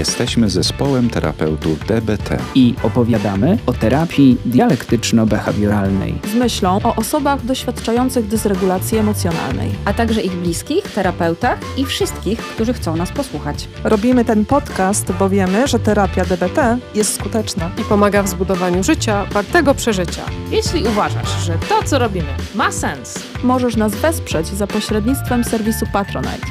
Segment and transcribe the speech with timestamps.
[0.00, 6.14] Jesteśmy zespołem terapeutów DBT i opowiadamy o terapii dialektyczno-behawioralnej.
[6.32, 12.72] Z myślą o osobach doświadczających dysregulacji emocjonalnej, a także ich bliskich, terapeutach i wszystkich, którzy
[12.72, 13.68] chcą nas posłuchać.
[13.84, 17.70] Robimy ten podcast, bo wiemy, że terapia DBT jest skuteczna.
[17.80, 20.22] I pomaga w zbudowaniu życia wartego przeżycia.
[20.50, 26.46] Jeśli uważasz, że to, co robimy, ma sens, możesz nas wesprzeć za pośrednictwem serwisu Patronite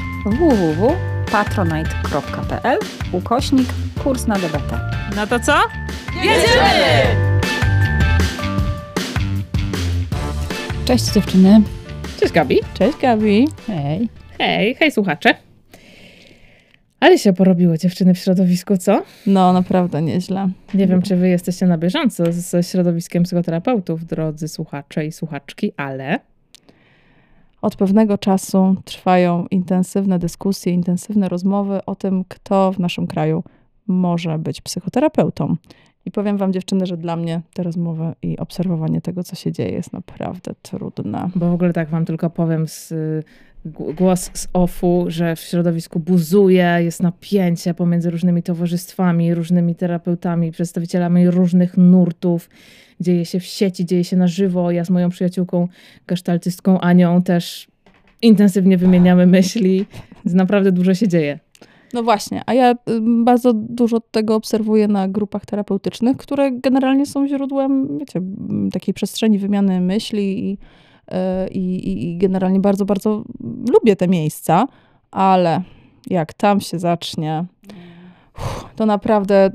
[1.30, 2.78] www.patronite.pl
[3.12, 3.68] ukośnik
[4.04, 4.80] kurs na DBT.
[5.16, 5.52] No to co?
[6.16, 7.30] Jedziemy!
[10.84, 11.62] Cześć dziewczyny.
[12.20, 12.58] Cześć Gabi.
[12.74, 13.48] Cześć Gabi.
[13.66, 14.08] Hej.
[14.38, 15.34] Hej, hej słuchacze.
[17.00, 19.02] Ale się porobiło dziewczyny w środowisku, co?
[19.26, 20.48] No, naprawdę nieźle.
[20.74, 26.18] Nie wiem, czy wy jesteście na bieżąco ze środowiskiem psychoterapeutów, drodzy słuchacze i słuchaczki, ale
[27.62, 33.44] od pewnego czasu trwają intensywne dyskusje, intensywne rozmowy o tym, kto w naszym kraju
[33.86, 35.56] może być psychoterapeutą.
[36.04, 39.70] I powiem Wam, dziewczyny, że dla mnie te rozmowy i obserwowanie tego, co się dzieje,
[39.70, 41.30] jest naprawdę trudne.
[41.34, 42.94] Bo w ogóle tak Wam tylko powiem z
[43.64, 51.30] głos z OFU, że w środowisku buzuje, jest napięcie pomiędzy różnymi towarzystwami, różnymi terapeutami, przedstawicielami
[51.30, 52.50] różnych nurtów.
[53.00, 54.70] Dzieje się w sieci, dzieje się na żywo.
[54.70, 55.68] Ja z moją przyjaciółką,
[56.06, 57.68] gestaltystką Anią też
[58.22, 59.86] intensywnie wymieniamy myśli.
[60.24, 61.38] Naprawdę dużo się dzieje.
[61.94, 62.74] No właśnie, a ja
[63.24, 68.20] bardzo dużo tego obserwuję na grupach terapeutycznych, które generalnie są źródłem, wiecie,
[68.72, 70.58] takiej przestrzeni wymiany myśli i
[71.10, 73.24] E, i, i generalnie bardzo, bardzo
[73.72, 74.66] lubię te miejsca,
[75.10, 75.62] ale
[76.06, 77.44] jak tam się zacznie,
[78.76, 79.50] to naprawdę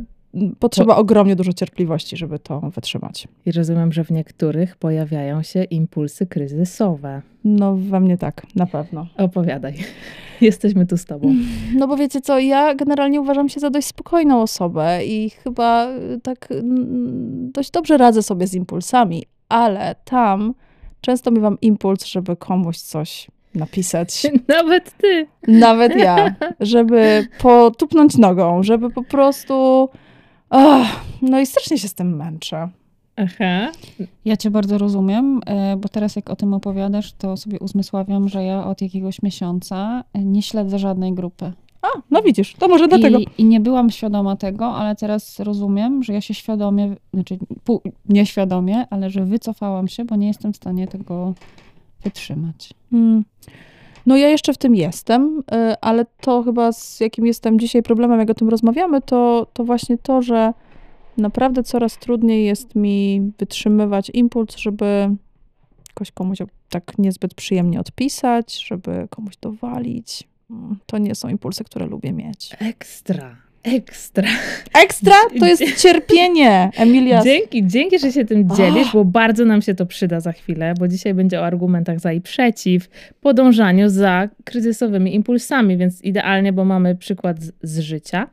[0.59, 0.99] potrzeba to...
[0.99, 3.27] ogromnie dużo cierpliwości, żeby to wytrzymać.
[3.45, 7.21] I rozumiem, że w niektórych pojawiają się impulsy kryzysowe.
[7.43, 9.07] No, we mnie tak, na pewno.
[9.17, 9.73] Opowiadaj.
[10.41, 11.35] Jesteśmy tu z tobą.
[11.75, 15.87] No bo wiecie co, ja generalnie uważam się za dość spokojną osobę i chyba
[16.23, 16.47] tak
[17.53, 20.53] dość dobrze radzę sobie z impulsami, ale tam
[21.01, 24.27] często miewam impuls, żeby komuś coś napisać.
[24.47, 25.27] Nawet ty.
[25.47, 26.35] Nawet ja.
[26.59, 29.89] Żeby potupnąć nogą, żeby po prostu.
[30.49, 30.87] Oh,
[31.21, 32.69] no i strasznie się z tym męczę.
[33.15, 33.71] Aha.
[34.25, 38.43] Ja cię bardzo rozumiem, e, bo teraz jak o tym opowiadasz, to sobie uzmysławiam, że
[38.43, 41.51] ja od jakiegoś miesiąca nie śledzę żadnej grupy.
[41.81, 43.19] A, no widzisz, to może dlatego.
[43.19, 47.81] I, I, nie byłam świadoma tego, ale teraz rozumiem, że ja się świadomie, znaczy pół,
[48.09, 51.33] nieświadomie, ale że wycofałam się, bo nie jestem w stanie tego
[52.03, 52.73] wytrzymać.
[52.91, 53.23] Hmm.
[54.05, 58.19] No ja jeszcze w tym jestem, y, ale to chyba z jakim jestem dzisiaj problemem,
[58.19, 60.53] jak o tym rozmawiamy, to, to właśnie to, że
[61.17, 65.15] naprawdę coraz trudniej jest mi wytrzymywać impuls, żeby
[65.89, 66.37] jakoś komuś
[66.69, 70.23] tak niezbyt przyjemnie odpisać, żeby komuś dowalić.
[70.85, 72.55] To nie są impulsy, które lubię mieć.
[72.59, 73.44] Ekstra.
[73.65, 74.27] Ekstra.
[74.83, 77.23] Ekstra to jest cierpienie, Emilia.
[77.23, 78.93] Dzięki, dzięki, że się tym dzielisz, oh.
[78.93, 82.21] bo bardzo nam się to przyda za chwilę, bo dzisiaj będzie o argumentach za i
[82.21, 82.89] przeciw,
[83.21, 88.27] podążaniu za kryzysowymi impulsami, więc idealnie, bo mamy przykład z, z życia.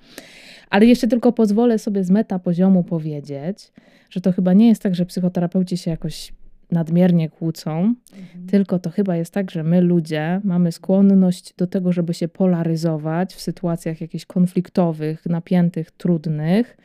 [0.70, 3.72] Ale jeszcze tylko pozwolę sobie z meta poziomu powiedzieć,
[4.10, 6.32] że to chyba nie jest tak, że psychoterapeuci się jakoś
[6.72, 8.46] nadmiernie kłócą, mhm.
[8.46, 13.34] tylko to chyba jest tak, że my ludzie mamy skłonność do tego, żeby się polaryzować
[13.34, 16.76] w sytuacjach jakichś konfliktowych, napiętych, trudnych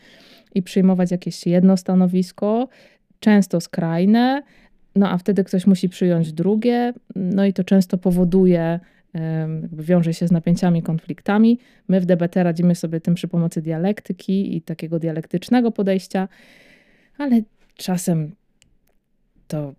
[0.55, 2.67] i przyjmować jakieś jedno stanowisko,
[3.19, 4.43] często skrajne,
[4.95, 8.79] no a wtedy ktoś musi przyjąć drugie, no i to często powoduje,
[9.61, 11.59] jakby wiąże się z napięciami, konfliktami.
[11.87, 16.27] My w DBT radzimy sobie tym przy pomocy dialektyki i takiego dialektycznego podejścia,
[17.17, 17.41] ale
[17.75, 18.31] czasem
[19.47, 19.73] to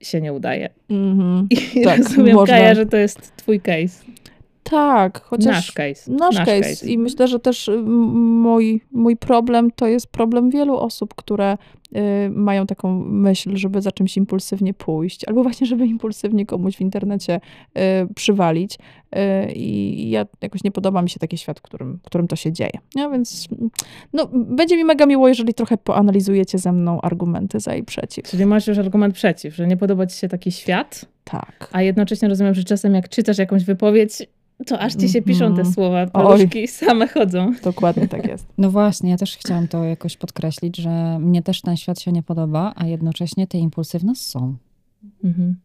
[0.00, 0.70] się nie udaje.
[0.90, 1.46] Mm-hmm.
[1.76, 2.56] I tak, rozumiem, można.
[2.56, 4.04] Kaja, że to jest twój case.
[4.70, 6.12] Tak, chociaż nasz case.
[6.12, 6.60] Nasz, nasz case.
[6.60, 6.86] case.
[6.86, 11.58] I myślę, że też mój, mój problem to jest problem wielu osób, które
[11.96, 16.80] y, mają taką myśl, żeby za czymś impulsywnie pójść, albo właśnie, żeby impulsywnie komuś w
[16.80, 17.40] internecie
[17.78, 18.78] y, przywalić.
[19.16, 22.36] Y, I ja jakoś nie podoba mi się taki świat, w którym, w którym to
[22.36, 22.78] się dzieje.
[22.94, 23.48] Ja, więc
[24.12, 28.24] no, będzie mi mega miło, jeżeli trochę poanalizujecie ze mną argumenty za i przeciw.
[28.24, 31.04] Czyli masz już argument przeciw, że nie podoba ci się taki świat?
[31.24, 31.68] Tak.
[31.72, 34.22] A jednocześnie rozumiem, że czasem jak czytasz jakąś wypowiedź,
[34.66, 35.72] to aż ci się piszą te mhm.
[35.72, 37.52] słowa, paluszki same chodzą.
[37.64, 38.46] Dokładnie tak jest.
[38.58, 42.22] No właśnie, ja też chciałam to jakoś podkreślić, że mnie też ten świat się nie
[42.22, 44.56] podoba, a jednocześnie te impulsy w nas są.
[45.24, 45.56] Mhm.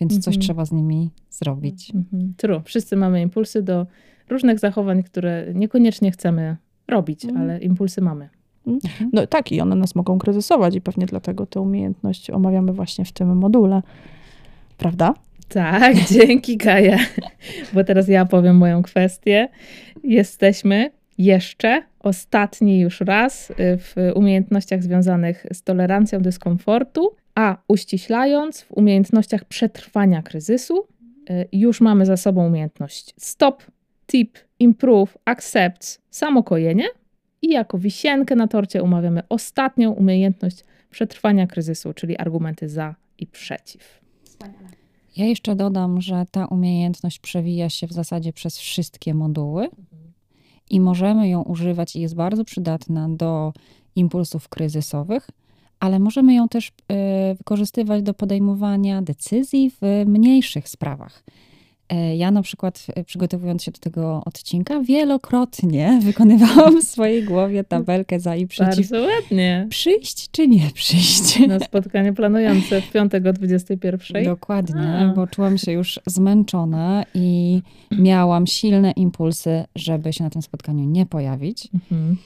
[0.00, 0.22] Więc mhm.
[0.22, 1.94] coś trzeba z nimi zrobić.
[1.94, 2.34] Mhm.
[2.36, 2.62] True.
[2.64, 3.86] Wszyscy mamy impulsy do
[4.28, 6.56] różnych zachowań, które niekoniecznie chcemy
[6.88, 7.42] robić, mhm.
[7.42, 8.28] ale impulsy mamy.
[8.66, 9.10] Mhm.
[9.12, 13.12] No tak, i one nas mogą kryzysować i pewnie dlatego tę umiejętność omawiamy właśnie w
[13.12, 13.82] tym module.
[14.78, 15.14] Prawda?
[15.48, 16.98] Tak, dzięki Kaja.
[17.72, 19.48] Bo teraz ja powiem moją kwestię.
[20.04, 28.72] Jesteśmy jeszcze ostatni już raz y, w umiejętnościach związanych z tolerancją dyskomfortu, a uściślając w
[28.72, 30.86] umiejętnościach przetrwania kryzysu,
[31.30, 33.62] y, już mamy za sobą umiejętność stop,
[34.06, 36.84] tip, improve, accept, samokojenie
[37.42, 44.00] i jako wisienkę na torcie umawiamy ostatnią umiejętność przetrwania kryzysu, czyli argumenty za i przeciw.
[45.16, 49.68] Ja jeszcze dodam, że ta umiejętność przewija się w zasadzie przez wszystkie moduły
[50.70, 53.52] i możemy ją używać i jest bardzo przydatna do
[53.96, 55.30] impulsów kryzysowych,
[55.80, 61.24] ale możemy ją też y, wykorzystywać do podejmowania decyzji w mniejszych sprawach.
[61.88, 67.64] E, ja na przykład e, przygotowując się do tego odcinka, wielokrotnie wykonywałam w swojej głowie
[67.64, 68.90] tabelkę za i przeciw.
[68.90, 69.66] Bardzo ładnie.
[69.70, 71.38] Przyjść czy nie przyjść?
[71.48, 74.24] Na spotkanie planujące w piątek o 21.
[74.24, 75.14] Dokładnie, A.
[75.14, 81.06] bo czułam się już zmęczona i miałam silne impulsy, żeby się na tym spotkaniu nie
[81.06, 81.68] pojawić.
[81.74, 82.16] Mhm.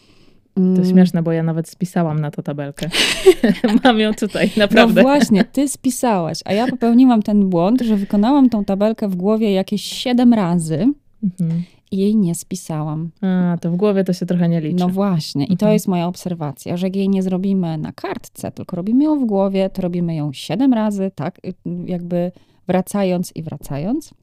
[0.58, 0.84] To mm.
[0.84, 2.90] śmieszne, bo ja nawet spisałam na to tabelkę.
[3.84, 5.02] Mam ją tutaj, naprawdę.
[5.02, 9.52] No właśnie, ty spisałaś, a ja popełniłam ten błąd, że wykonałam tą tabelkę w głowie
[9.52, 11.62] jakieś siedem razy mhm.
[11.90, 13.10] i jej nie spisałam.
[13.20, 14.76] A, to w głowie to się trochę nie liczy.
[14.81, 15.72] No właśnie, i to mhm.
[15.72, 19.70] jest moja obserwacja, że jak jej nie zrobimy na kartce, tylko robimy ją w głowie,
[19.70, 21.40] to robimy ją siedem razy, tak,
[21.87, 22.32] jakby
[22.66, 24.14] wracając i wracając.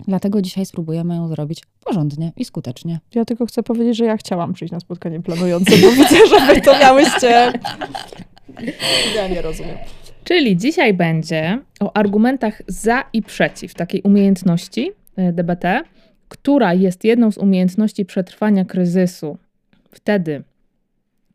[0.00, 3.00] Dlatego dzisiaj spróbujemy ją zrobić porządnie i skutecznie.
[3.14, 6.60] Ja tylko chcę powiedzieć, że ja chciałam przyjść na spotkanie planujące, bo widzę, że wy
[6.60, 7.52] to miałyście.
[9.16, 9.76] Ja nie rozumiem.
[10.24, 15.82] Czyli dzisiaj będzie o argumentach za i przeciw takiej umiejętności e, DBT,
[16.28, 19.38] która jest jedną z umiejętności przetrwania kryzysu.
[19.90, 20.42] Wtedy,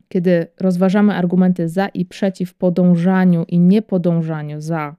[0.08, 4.96] kiedy rozważamy argumenty za i przeciw podążaniu i niepodążaniu za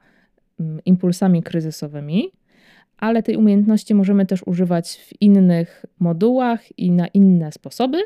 [0.59, 2.31] mm, impulsami kryzysowymi,
[3.01, 7.97] ale tej umiejętności możemy też używać w innych modułach i na inne sposoby.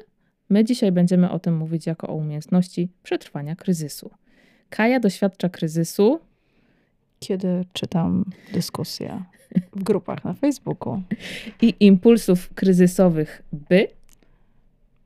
[0.50, 4.12] My dzisiaj będziemy o tym mówić jako o umiejętności przetrwania kryzysu.
[4.70, 6.20] Kaja doświadcza kryzysu.
[7.20, 9.24] Kiedy czytam dyskusje
[9.76, 11.02] w grupach na Facebooku.
[11.62, 13.88] I impulsów kryzysowych, by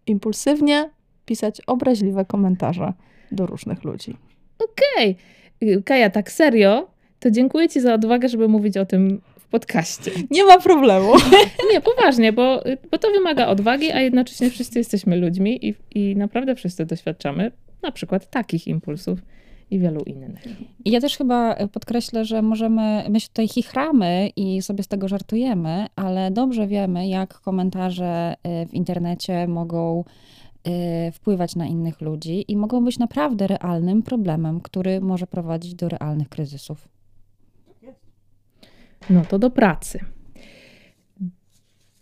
[0.08, 0.90] impulsywnie
[1.26, 2.94] pisać obraźliwe komentarze
[3.32, 4.18] do różnych ludzi.
[4.60, 5.18] Okej.
[5.62, 5.84] Okay.
[5.84, 6.88] Kaja, tak serio,
[7.20, 10.12] to dziękuję Ci za odwagę, żeby mówić o tym podcaście.
[10.32, 11.14] Nie ma problemu.
[11.74, 16.56] Nie, poważnie, bo, bo to wymaga odwagi, a jednocześnie wszyscy jesteśmy ludźmi i, i naprawdę
[16.56, 17.52] wszyscy doświadczamy
[17.82, 19.20] na przykład takich impulsów
[19.72, 20.46] i wielu innych.
[20.86, 25.88] Ja też chyba podkreślę, że możemy, my się tutaj chichramy i sobie z tego żartujemy,
[25.96, 30.04] ale dobrze wiemy, jak komentarze y, w internecie mogą
[30.68, 35.90] y, wpływać na innych ludzi i mogą być naprawdę realnym problemem, który może prowadzić do
[35.90, 36.99] realnych kryzysów.
[39.10, 40.00] No to do pracy.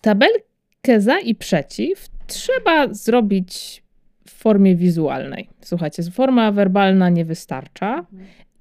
[0.01, 3.83] Tabelkę za i przeciw trzeba zrobić
[4.27, 5.49] w formie wizualnej.
[5.61, 8.05] Słuchajcie, forma werbalna nie wystarcza.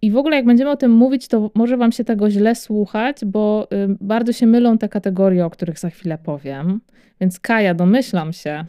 [0.03, 3.25] I w ogóle, jak będziemy o tym mówić, to może Wam się tego źle słuchać,
[3.25, 6.81] bo y, bardzo się mylą te kategorie, o których za chwilę powiem.
[7.21, 8.65] Więc Kaja, domyślam się,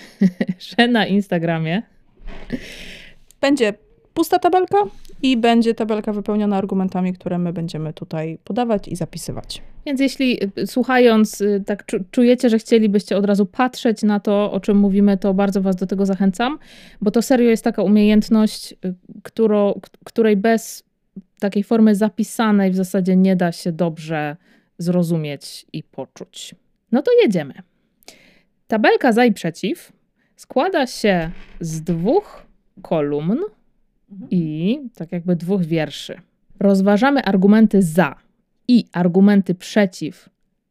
[0.78, 1.82] że na Instagramie
[3.40, 3.74] będzie
[4.16, 4.78] pusta tabelka
[5.22, 9.62] i będzie tabelka wypełniona argumentami, które my będziemy tutaj podawać i zapisywać.
[9.86, 14.60] Więc jeśli y, słuchając, y, tak czujecie, że chcielibyście od razu patrzeć na to, o
[14.60, 16.58] czym mówimy, to bardzo Was do tego zachęcam,
[17.00, 20.84] bo to serio jest taka umiejętność, y, którą, której bez
[21.40, 24.36] takiej formy zapisanej w zasadzie nie da się dobrze
[24.78, 26.54] zrozumieć i poczuć.
[26.92, 27.54] No to jedziemy.
[28.66, 29.92] Tabelka za i przeciw
[30.36, 32.46] składa się z dwóch
[32.82, 33.38] kolumn.
[34.30, 36.20] I tak jakby dwóch wierszy.
[36.60, 38.16] Rozważamy argumenty za
[38.68, 40.28] i argumenty przeciw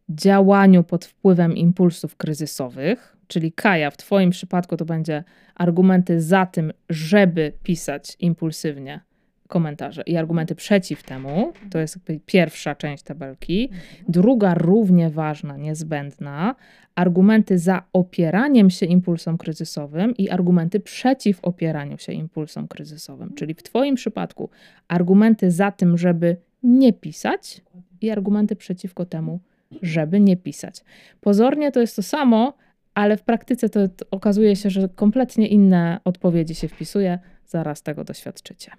[0.10, 5.24] działaniu pod wpływem impulsów kryzysowych, czyli Kaja, w Twoim przypadku to będzie
[5.56, 9.00] argumenty za tym, żeby pisać impulsywnie
[9.47, 11.53] komentarze i argumenty przeciw temu.
[11.71, 13.69] To jest pierwsza część tabelki.
[14.09, 16.55] Druga, równie ważna, niezbędna,
[16.95, 23.33] argumenty za opieraniem się impulsom kryzysowym i argumenty przeciw opieraniu się impulsom kryzysowym.
[23.35, 24.49] Czyli w Twoim przypadku
[24.87, 27.61] argumenty za tym, żeby nie pisać
[28.01, 29.39] i argumenty przeciwko temu,
[29.81, 30.81] żeby nie pisać.
[31.21, 32.53] Pozornie to jest to samo,
[32.93, 37.19] ale w praktyce to, to okazuje się, że kompletnie inne odpowiedzi się wpisuje.
[37.47, 38.71] Zaraz tego doświadczycie.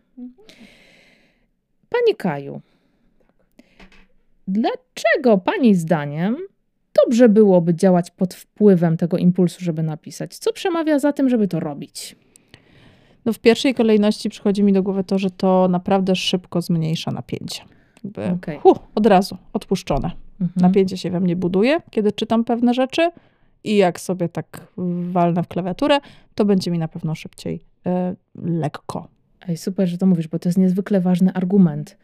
[1.89, 2.61] Pani Kaju,
[4.49, 6.37] dlaczego Pani zdaniem
[7.05, 10.39] dobrze byłoby działać pod wpływem tego impulsu, żeby napisać?
[10.39, 12.17] Co przemawia za tym, żeby to robić?
[13.25, 17.63] No w pierwszej kolejności przychodzi mi do głowy to, że to naprawdę szybko zmniejsza napięcie.
[18.05, 18.59] Jakby, okay.
[18.59, 20.11] hu, od razu, odpuszczone.
[20.41, 20.51] Mhm.
[20.57, 23.11] Napięcie się we mnie buduje, kiedy czytam pewne rzeczy
[23.65, 24.67] i jak sobie tak
[25.11, 25.99] walnę w klawiaturę,
[26.35, 27.61] to będzie mi na pewno szybciej
[28.43, 29.09] lekko.
[29.49, 31.97] Ej, super, że to mówisz, bo to jest niezwykle ważny argument.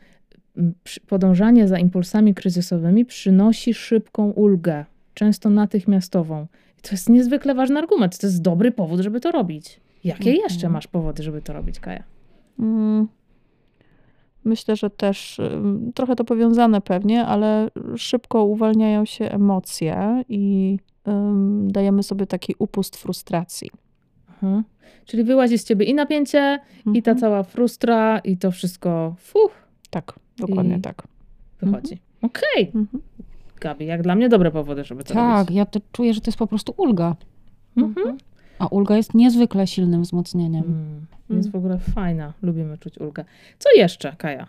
[1.08, 4.84] Podążanie za impulsami kryzysowymi przynosi szybką ulgę,
[5.14, 6.46] często natychmiastową.
[6.78, 8.18] I to jest niezwykle ważny argument.
[8.18, 9.80] To jest dobry powód, żeby to robić.
[10.04, 10.36] Jakie Mhm.
[10.36, 12.02] jeszcze masz powody, żeby to robić, Kaja?
[12.58, 13.08] Mm,
[14.44, 15.40] Myślę, że też
[15.94, 20.78] trochę to powiązane pewnie, ale szybko uwalniają się emocje i
[21.66, 23.70] dajemy sobie taki upust frustracji.
[24.42, 24.62] Aha.
[25.04, 26.58] Czyli wyłazi z ciebie i napięcie,
[26.94, 27.18] i ta Mhm.
[27.18, 29.52] cała frustra, i to wszystko, fuch,
[29.90, 31.02] Tak, dokładnie tak.
[31.60, 31.98] wychodzi.
[32.22, 33.02] Okej, Mhm.
[33.60, 35.56] Gabi, jak dla mnie dobre powody, żeby to Tak, robić.
[35.56, 37.16] ja to czuję, że to jest po prostu ulga.
[37.76, 38.18] Mhm.
[38.58, 40.64] A ulga jest niezwykle silnym wzmocnieniem.
[40.64, 41.06] Mm.
[41.38, 43.24] Jest w ogóle fajna, lubimy czuć ulgę.
[43.58, 44.46] Co jeszcze, Kaja?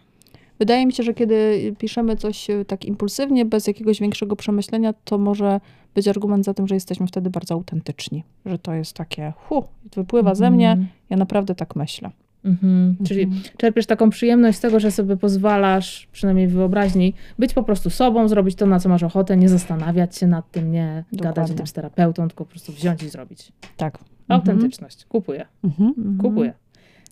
[0.60, 5.18] Wydaje mi się, że kiedy piszemy coś y, tak impulsywnie, bez jakiegoś większego przemyślenia, to
[5.18, 5.60] może
[5.96, 8.24] być argument za tym, że jesteśmy wtedy bardzo autentyczni.
[8.46, 9.64] Że to jest takie, hu,
[9.96, 10.88] wypływa ze mnie, Mhm.
[11.10, 12.10] ja naprawdę tak myślę.
[12.46, 12.96] Mhm.
[13.08, 13.42] Czyli Mhm.
[13.58, 18.28] czerpiesz taką przyjemność z tego, że sobie pozwalasz, przynajmniej w wyobraźni, być po prostu sobą,
[18.28, 21.56] zrobić to, na co masz ochotę, nie zastanawiać się nad tym, nie gadać o Dokładnie.
[21.56, 23.52] tym z terapeutą, tylko po prostu wziąć i zrobić.
[23.78, 23.98] Tak.
[24.28, 25.06] Autentyczność.
[25.06, 25.46] Kupuję.
[25.64, 25.94] Mhm.
[25.98, 26.18] Mhm.
[26.18, 26.54] Kupuję.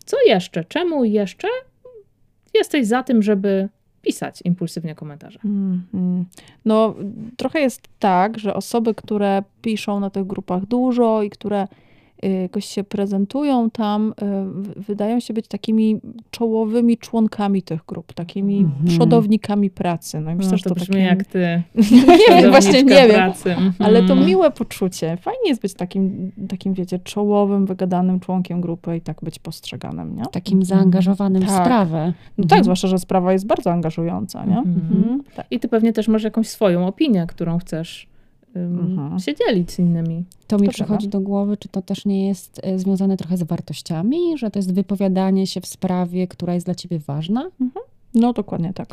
[0.04, 0.64] Co jeszcze?
[0.64, 1.48] Czemu jeszcze
[2.62, 3.68] jesteś za tym, żeby
[4.02, 5.38] pisać impulsywnie komentarze?
[5.44, 6.24] Mm.
[6.64, 6.94] No,
[7.36, 11.68] trochę jest tak, że osoby, które piszą na tych grupach dużo i które
[12.28, 14.14] jakoś się prezentują tam, y,
[14.62, 16.00] w- wydają się być takimi
[16.30, 18.86] czołowymi członkami tych grup, takimi Mhm.
[18.86, 20.20] przodownikami pracy.
[20.20, 21.04] No i myślę, no, że to to brzmi takie...
[21.04, 21.62] jak ty.
[22.30, 23.10] nie wiem, właśnie nie wiem.
[23.10, 23.50] Pracy.
[23.50, 23.72] Mhm.
[23.78, 25.16] Ale to miłe poczucie.
[25.16, 30.22] Fajnie jest być takim, takim, wiecie, czołowym, wygadanym członkiem grupy i tak być postrzeganym, nie?
[30.32, 31.64] Takim zaangażowanym w Tak.
[31.64, 32.12] sprawę.
[32.38, 34.58] No tak, zwłaszcza, że sprawa jest bardzo angażująca, nie?
[34.58, 34.76] Mhm.
[34.98, 35.22] Mhm.
[35.36, 35.46] Tak.
[35.50, 38.11] I ty pewnie też masz jakąś swoją opinię, którą chcesz
[38.54, 39.18] Mhm.
[39.18, 40.24] się dzielić z innymi.
[40.46, 43.42] To mi To przychodzi do głowy, czy to też nie jest e, związane trochę z
[43.42, 47.50] wartościami, że to jest wypowiadanie się w sprawie, która jest dla ciebie ważna?
[48.14, 48.88] No dokładnie tak.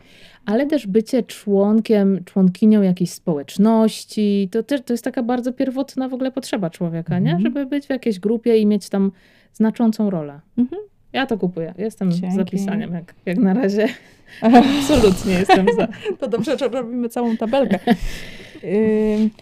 [0.45, 6.13] Ale też bycie członkiem, członkinią jakiejś społeczności, to też to jest taka bardzo pierwotna w
[6.13, 7.31] ogóle potrzeba człowieka, nie?
[7.31, 7.41] Mhm.
[7.41, 9.11] Żeby być w jakiejś grupie i mieć tam
[9.53, 10.39] znaczącą rolę.
[10.57, 10.81] Mhm.
[11.13, 11.73] Ja to kupuję.
[11.77, 12.35] Jestem Dzięki.
[12.35, 13.87] za pisaniem, jak, jak na razie.
[14.41, 15.87] Absolutnie jestem za.
[16.19, 17.79] To dobrze, że robimy całą tabelkę.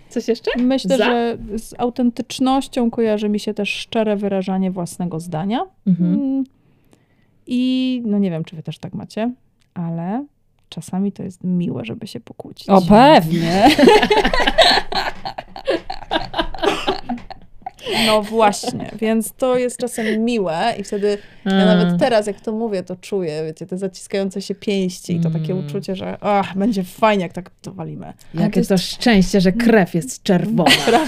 [0.10, 0.52] Coś jeszcze?
[0.58, 1.06] Myślę, Za?
[1.06, 5.60] że z autentycznością kojarzy mi się też szczere wyrażanie własnego zdania.
[5.88, 6.14] Mhm.
[6.14, 6.44] Mm.
[7.48, 9.34] I no nie wiem, czy wy też tak macie,
[9.74, 10.26] ale
[10.70, 12.70] czasami to jest miłe, żeby się pokłócić.
[12.70, 13.68] O, pewnie.
[18.08, 22.84] No właśnie, więc to jest czasem miłe i wtedy ja nawet teraz, jak to mówię,
[22.84, 25.66] to czuję, wiecie, te zaciskające się pięści i to takie Mm.
[25.66, 28.14] uczucie, że ach, będzie fajnie, jak tak to walimy.
[28.34, 30.72] Jakie to to szczęście, że krew jest czerwona.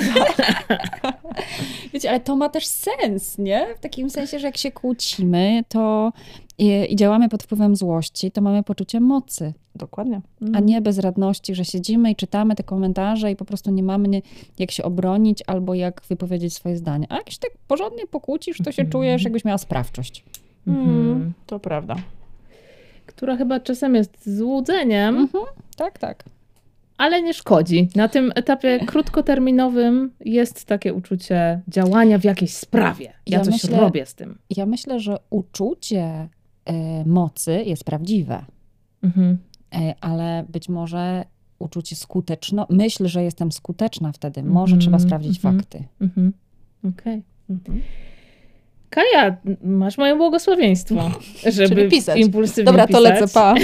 [1.93, 3.67] Wiecie, ale to ma też sens, nie?
[3.77, 6.11] W takim sensie, że jak się kłócimy, to
[6.59, 10.21] i, i działamy pod wpływem złości, to mamy poczucie mocy, Dokładnie.
[10.53, 14.21] a nie bezradności, że siedzimy i czytamy te komentarze i po prostu nie mamy nie,
[14.59, 17.05] jak się obronić albo jak wypowiedzieć swoje zdanie.
[17.09, 18.91] A jak się tak porządnie pokłócisz, to się Mhm.
[18.91, 20.23] czujesz, jakbyś miała sprawczość.
[20.67, 20.89] Mhm.
[20.89, 21.95] Mm, to prawda.
[23.05, 25.43] Która chyba czasem jest złudzeniem, Mhm.
[25.77, 26.23] Tak, tak.
[26.97, 27.89] ale nie szkodzi.
[27.95, 33.05] Na tym etapie krótkoterminowym jest takie uczucie działania w jakiejś sprawie.
[33.05, 34.37] Ja, Ja coś myślę- robię z tym.
[34.49, 36.29] Ja myślę, że uczucie
[37.05, 38.45] mocy jest prawdziwe,
[39.03, 39.37] Mhm.
[39.75, 41.25] e, ale być może
[41.59, 44.43] uczucie skuteczno, myśl, że jestem skuteczna wtedy.
[44.43, 45.57] Może Mhm, trzeba sprawdzić mhm.
[45.59, 45.83] fakty.
[46.01, 46.33] Mhm.
[46.89, 47.23] Okej.
[47.49, 47.81] Mhm.
[48.89, 51.11] Kaja, masz moje błogosławieństwo,
[51.57, 52.19] żeby pisać.
[52.19, 53.03] impulsywnie Dobra, to pisać.
[53.03, 53.55] lecę, pa.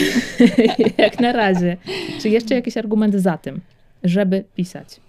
[1.04, 1.78] Jak na razie.
[2.22, 3.62] Czy jeszcze jakiś argument za tym,
[4.04, 5.00] żeby pisać?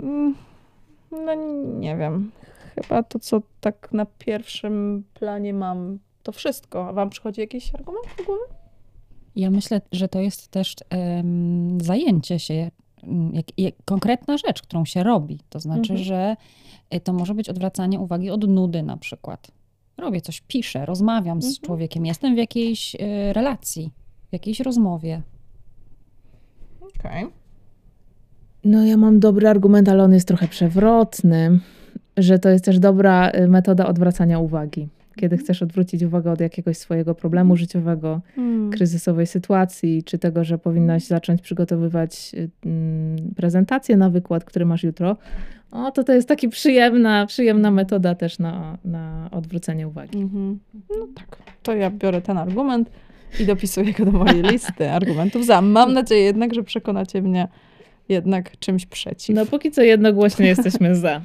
[0.00, 0.34] Mm,
[1.10, 1.34] No
[1.78, 2.30] nie wiem.
[2.74, 5.98] Chyba to, co tak na pierwszym planie mam,
[6.28, 6.88] to wszystko.
[6.88, 8.42] A wam przychodzi jakiś argument do głowy?
[9.36, 12.70] Ja myślę, że to jest też em, zajęcie się,
[13.02, 15.40] mm, jak, jak, konkretna rzecz, którą się robi.
[15.48, 15.98] To znaczy, Mhm.
[15.98, 16.36] że
[16.94, 19.50] y, to może być odwracanie uwagi od nudy na przykład.
[19.98, 21.62] Robię coś, piszę, rozmawiam z Mhm.
[21.66, 22.98] człowiekiem, jestem w jakiejś y,
[23.32, 23.92] relacji,
[24.30, 25.22] w jakiejś rozmowie.
[26.80, 27.26] Okej.
[28.64, 31.60] No ja mam dobry argument, ale on jest trochę przewrotny,
[32.16, 34.88] że to jest też dobra y, metoda odwracania uwagi.
[35.18, 38.70] Kiedy chcesz odwrócić uwagę od jakiegoś swojego problemu życiowego, Hmm.
[38.70, 44.82] kryzysowej sytuacji, czy tego, że powinnaś zacząć przygotowywać y, mm, prezentację na wykład, który masz
[44.82, 45.16] jutro,
[45.70, 50.18] o, to to jest taka przyjemna, przyjemna metoda też na, na odwrócenie uwagi.
[50.18, 50.58] Mhm.
[50.90, 51.36] No tak.
[51.62, 52.90] To ja biorę ten argument
[53.40, 55.60] i dopisuję go do mojej listy argumentów za.
[55.60, 57.48] Mam nadzieję jednak, że przekonacie mnie
[58.08, 59.36] jednak czymś przeciw.
[59.36, 61.20] No póki co jednogłośnie jesteśmy za.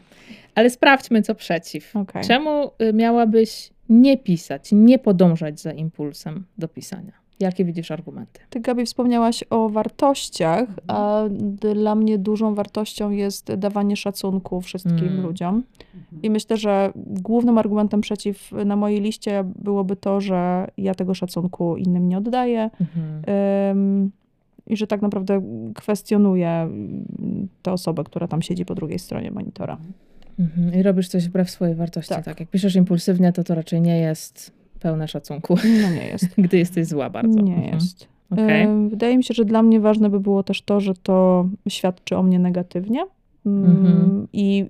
[0.56, 1.96] Ale sprawdźmy, co przeciw.
[1.96, 2.24] Okej.
[2.24, 7.12] Czemu y, miałabyś nie pisać, nie podążać za impulsem do pisania?
[7.40, 8.40] Jakie widzisz argumenty?
[8.50, 11.24] Ty, Gabi, wspomniałaś o wartościach, a
[11.74, 15.22] dla mnie dużą wartością jest dawanie szacunku wszystkim Mm.
[15.22, 15.64] ludziom.
[16.24, 21.78] I myślę, że głównym argumentem przeciw na mojej liście byłoby to, że ja tego szacunku
[21.78, 23.24] innym nie oddaję Mhm.
[23.72, 24.12] ym,
[24.68, 25.42] i że tak naprawdę
[25.76, 29.78] kwestionuję mm, tę osobę, która tam siedzi po drugiej stronie monitora.
[30.40, 30.74] Mhm.
[30.80, 32.10] I robisz coś wbrew swojej wartości.
[32.14, 32.26] Tak.
[32.26, 32.40] Tak.
[32.40, 36.28] Jak piszesz impulsywnie, to to raczej nie jest pełne szacunku, No nie jest.
[36.46, 37.42] gdy jesteś zła bardzo.
[37.42, 37.74] Nie Mhm.
[37.74, 38.08] jest.
[38.32, 38.64] Okej.
[38.64, 42.18] Ym, Wydaje mi się, że dla mnie ważne by było też to, że to świadczy
[42.18, 43.06] o mnie negatywnie.
[43.46, 44.28] Ym, Mhm.
[44.34, 44.66] I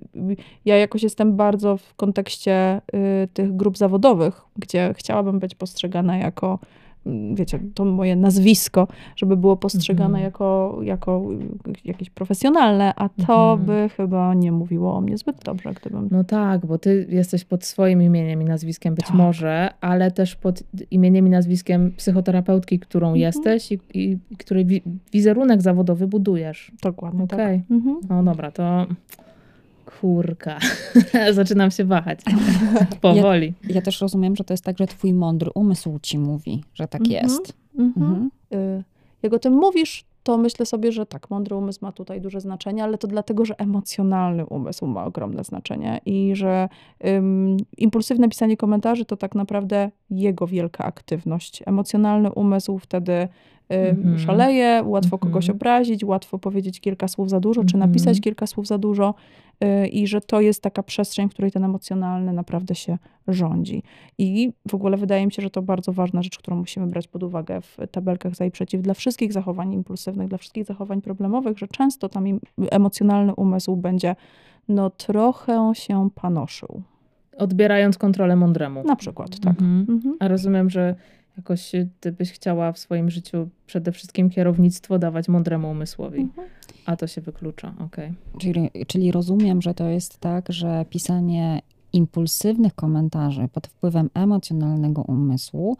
[0.64, 2.80] ja jakoś jestem bardzo w kontekście
[3.24, 6.58] y, tych grup zawodowych, gdzie chciałabym być postrzegana jako, mm,
[7.34, 10.24] wiecie, to moje nazwisko, żeby było postrzegane Mhm.
[10.24, 11.22] jako, jako
[11.84, 13.66] jakieś profesjonalne, a to Mhm.
[13.66, 16.08] by chyba nie mówiło o mnie zbyt dobrze, gdybym.
[16.10, 19.16] No tak, bo ty jesteś pod swoim imieniem i nazwiskiem być Tak.
[19.16, 23.20] może, ale też pod imieniem i nazwiskiem psychoterapeutki, którą Mhm.
[23.20, 24.82] jesteś i, i, której wi-
[25.12, 26.72] wizerunek zawodowy budujesz.
[26.82, 27.38] Dokładnie Okej.
[27.38, 27.70] tak.
[27.70, 27.96] Mhm.
[28.08, 28.86] No dobra, to
[30.00, 30.58] kurka.
[31.32, 32.20] Zaczynam się wahać.
[33.00, 33.54] Powoli.
[33.68, 37.00] Ja też rozumiem, że to jest tak, że twój mądry umysł ci mówi, że tak
[37.00, 37.22] Mhm.
[37.24, 37.52] jest.
[37.78, 38.06] Mhm.
[38.06, 38.30] Mhm.
[38.54, 38.84] y,
[39.22, 42.84] jak o tym mówisz, to myślę sobie, że tak, mądry umysł ma tutaj duże znaczenie,
[42.84, 46.68] ale to dlatego, że emocjonalny umysł ma ogromne znaczenie i że
[47.06, 51.62] ym, impulsywne pisanie komentarzy to tak naprawdę jego wielka aktywność.
[51.66, 53.28] Emocjonalny umysł wtedy
[53.68, 54.18] Mhm.
[54.18, 55.32] szaleje, łatwo Mhm.
[55.32, 57.90] kogoś obrazić, łatwo powiedzieć kilka słów za dużo, czy Mhm.
[57.90, 59.14] napisać kilka słów za dużo
[59.64, 63.82] y, i że to jest taka przestrzeń, w której ten emocjonalny naprawdę się rządzi.
[64.18, 67.22] I w ogóle wydaje mi się, że to bardzo ważna rzecz, którą musimy brać pod
[67.22, 71.68] uwagę w tabelkach za i przeciw dla wszystkich zachowań impulsywnych, dla wszystkich zachowań problemowych, że
[71.68, 72.24] często tam
[72.70, 74.16] emocjonalny umysł będzie
[74.68, 76.82] no trochę się panoszył.
[77.38, 78.84] Odbierając kontrolę mądremu.
[78.84, 79.60] Na przykład, tak.
[79.60, 79.86] Mhm.
[79.88, 80.16] Mhm.
[80.20, 80.94] A rozumiem, że
[81.36, 86.48] jakoś ty byś chciała w swoim życiu przede wszystkim kierownictwo dawać mądremu umysłowi, Mhm.
[86.86, 87.74] a to się wyklucza.
[87.78, 88.12] Okej.
[88.38, 91.60] Czyli, czyli rozumiem, że to jest tak, że pisanie
[91.92, 95.76] impulsywnych komentarzy pod wpływem emocjonalnego umysłu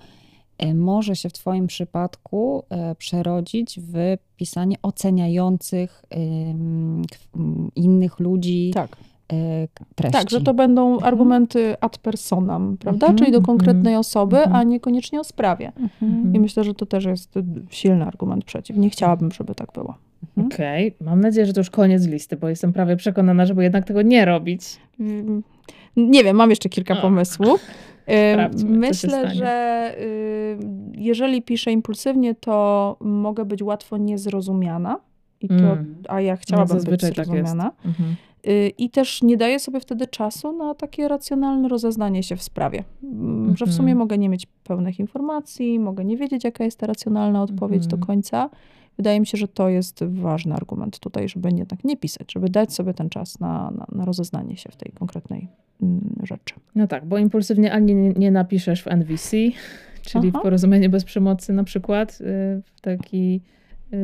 [0.59, 6.05] e, może się w Twoim przypadku e, przerodzić w pisanie oceniających
[7.77, 8.97] innych ludzi Tak.
[9.33, 10.19] E, treści.
[10.19, 13.07] tak, że to będą argumenty ad personam, prawda?
[13.07, 14.57] Mhm, Czyli do mhm, konkretnej osoby, mhm.
[14.57, 15.73] a niekoniecznie o sprawie.
[15.77, 16.35] Mhm.
[16.35, 17.35] I myślę, że to też jest
[17.71, 18.77] silny argument przeciw.
[18.77, 19.95] Nie chciałabym, żeby tak było.
[20.37, 20.47] Mhm.
[20.47, 24.03] Okej, mam nadzieję, że to już koniec listy, bo jestem prawie przekonana, żeby jednak tego
[24.03, 24.63] nie robić.
[25.01, 25.43] Mm,
[25.97, 27.03] Nie wiem, mam jeszcze kilka O.
[27.03, 27.61] pomysłów.
[28.33, 30.59] Sprawdźmy, Myślę, że y,
[30.97, 35.01] jeżeli piszę impulsywnie, to mogę być łatwo niezrozumiana.
[35.41, 35.95] I to, Mm.
[36.09, 37.73] A ja chciałabym być zazwyczaj tak zrozumiana.
[37.85, 38.17] Mhm.
[38.49, 42.85] Y, I też nie daję sobie wtedy czasu na takie racjonalne rozeznanie się w sprawie.
[43.03, 43.99] Mm, Że w sumie Mhm.
[43.99, 48.01] mogę nie mieć pełnych informacji, mogę nie wiedzieć, jaka jest ta racjonalna odpowiedź Mhm.
[48.01, 48.51] do końca.
[48.97, 52.73] Wydaje mi się, że to jest ważny argument tutaj, żeby jednak nie pisać, żeby dać
[52.73, 55.49] sobie ten czas na, na, na rozeznanie się w tej konkretnej
[55.83, 56.55] mm, rzeczy.
[56.75, 59.37] No tak, bo impulsywnie ani nie, napiszesz w NVC,
[60.03, 60.39] czyli Aha.
[60.39, 62.25] w porozumieniu bez przemocy na przykład, y,
[62.65, 63.41] w taki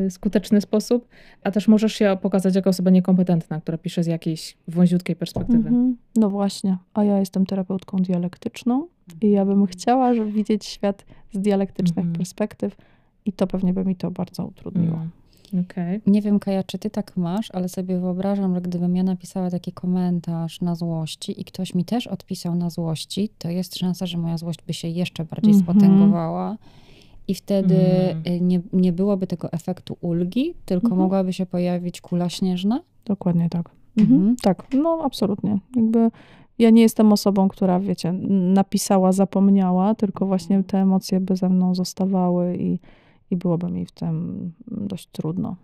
[0.09, 1.07] skuteczny sposób,
[1.43, 5.69] a też możesz się pokazać jako osoba niekompetentna, która pisze z jakiejś wąziutkiej perspektywy.
[5.69, 5.97] Mhm.
[6.15, 8.87] No właśnie, a ja jestem terapeutką dialektyczną
[9.21, 12.15] i ja bym chciała żeby widzieć świat z dialektycznych Mhm.
[12.15, 12.75] perspektyw
[13.25, 14.95] i to pewnie by mi to bardzo utrudniło.
[14.95, 15.09] Mm.
[15.71, 16.01] Okej.
[16.07, 19.71] Nie wiem, Kaja, czy ty tak masz, ale sobie wyobrażam, że gdybym ja napisała taki
[19.71, 24.37] komentarz na złości i ktoś mi też odpisał na złości, to jest szansa, że moja
[24.37, 25.63] złość by się jeszcze bardziej Mhm.
[25.77, 26.57] spotęgowała.
[27.31, 28.23] I wtedy Mm.
[28.27, 31.01] y, nie, nie byłoby tego efektu ulgi, tylko Mhm.
[31.01, 32.81] mogłaby się pojawić kula śnieżna.
[33.05, 33.69] Dokładnie tak.
[33.97, 34.19] Mhm.
[34.19, 34.35] Mhm.
[34.41, 35.57] Tak, no absolutnie.
[35.75, 36.09] Jakby
[36.59, 38.13] ja nie jestem osobą, która, wiecie,
[38.53, 42.79] napisała, zapomniała, tylko właśnie te emocje by ze mną zostawały i,
[43.31, 45.55] i byłoby mi w tym dość trudno.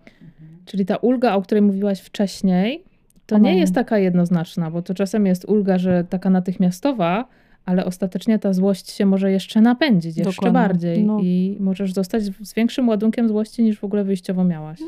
[0.65, 2.84] Czyli ta ulga, o której mówiłaś wcześniej,
[3.25, 7.25] to Ona nie- jest taka jednoznaczna, bo to czasem jest ulga, że taka natychmiastowa,
[7.67, 10.53] ale ostatecznie ta złość się może jeszcze napędzić, jeszcze Dokładnie.
[10.53, 11.19] bardziej No.
[11.21, 14.80] i możesz zostać z większym ładunkiem złości niż w ogóle wyjściowo miałaś.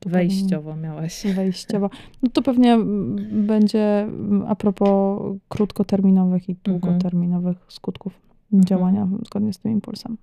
[0.00, 1.26] To Wejściowo miałaś.
[1.34, 1.90] Wejściowo.
[2.22, 8.20] No to pewnie mm, będzie mm, a propos krótkoterminowych i długoterminowych skutków
[8.52, 8.64] Mhm.
[8.64, 10.16] działania zgodnie z tym impulsem.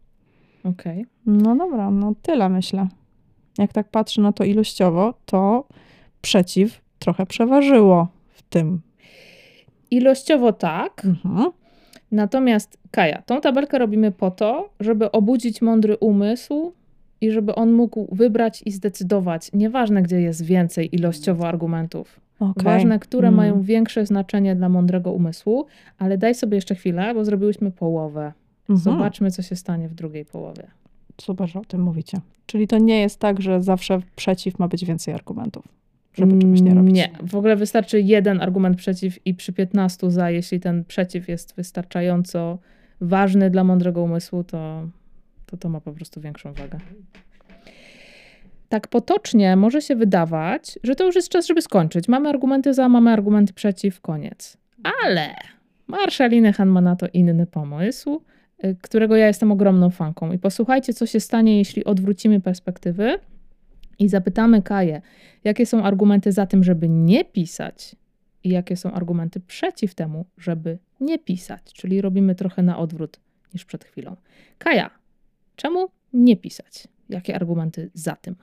[0.64, 1.06] Okej.
[1.26, 2.88] No dobra, no tyle myślę.
[3.58, 5.68] Jak tak patrzę na to ilościowo, to
[6.22, 8.82] przeciw trochę przeważyło w tym.
[9.92, 11.52] Ilościowo tak, Mhm.
[12.12, 16.72] Natomiast Kaja, tą tabelkę robimy po to, żeby obudzić mądry umysł
[17.22, 22.64] i żeby on mógł wybrać i zdecydować, nieważne gdzie jest więcej ilościowo argumentów, Okej.
[22.64, 23.38] ważne, które Mm.
[23.38, 25.66] mają większe znaczenie dla mądrego umysłu,
[25.98, 28.34] ale daj sobie jeszcze chwilę, bo zrobiłyśmy połowę.
[28.70, 28.78] Mhm.
[28.78, 30.64] Zobaczmy, co się stanie w drugiej połowie.
[31.22, 32.18] Super, że o tym mówicie.
[32.46, 35.68] Czyli to nie jest tak, że zawsze przeciw ma być więcej argumentów,
[36.18, 36.96] żeby czegoś nie robić.
[36.96, 41.56] Nie, w ogóle wystarczy jeden argument przeciw i przy 15 za, jeśli ten przeciw jest
[41.56, 42.60] wystarczająco
[43.02, 44.88] ważny dla mądrego umysłu, to
[45.48, 46.80] to, to ma po prostu większą wagę.
[48.70, 52.08] Tak potocznie może się wydawać, że to już jest czas, żeby skończyć.
[52.08, 54.58] Mamy argumenty za, mamy argumenty przeciw, koniec.
[55.06, 55.36] Ale
[55.88, 58.22] Marshall Linehan ma na to inny pomysł,
[58.64, 60.32] y, którego ja jestem ogromną fanką.
[60.32, 63.20] I posłuchajcie, co się stanie, jeśli odwrócimy perspektywy
[64.00, 65.02] i zapytamy Kaję,
[65.44, 67.96] jakie są argumenty za tym, żeby nie pisać
[68.44, 71.74] i jakie są argumenty przeciw temu, żeby nie pisać.
[71.74, 73.20] Czyli robimy trochę na odwrót
[73.54, 74.16] niż przed chwilą.
[74.58, 74.90] Kaja,
[75.56, 76.88] czemu nie pisać?
[77.10, 78.36] Jakie argumenty za tym?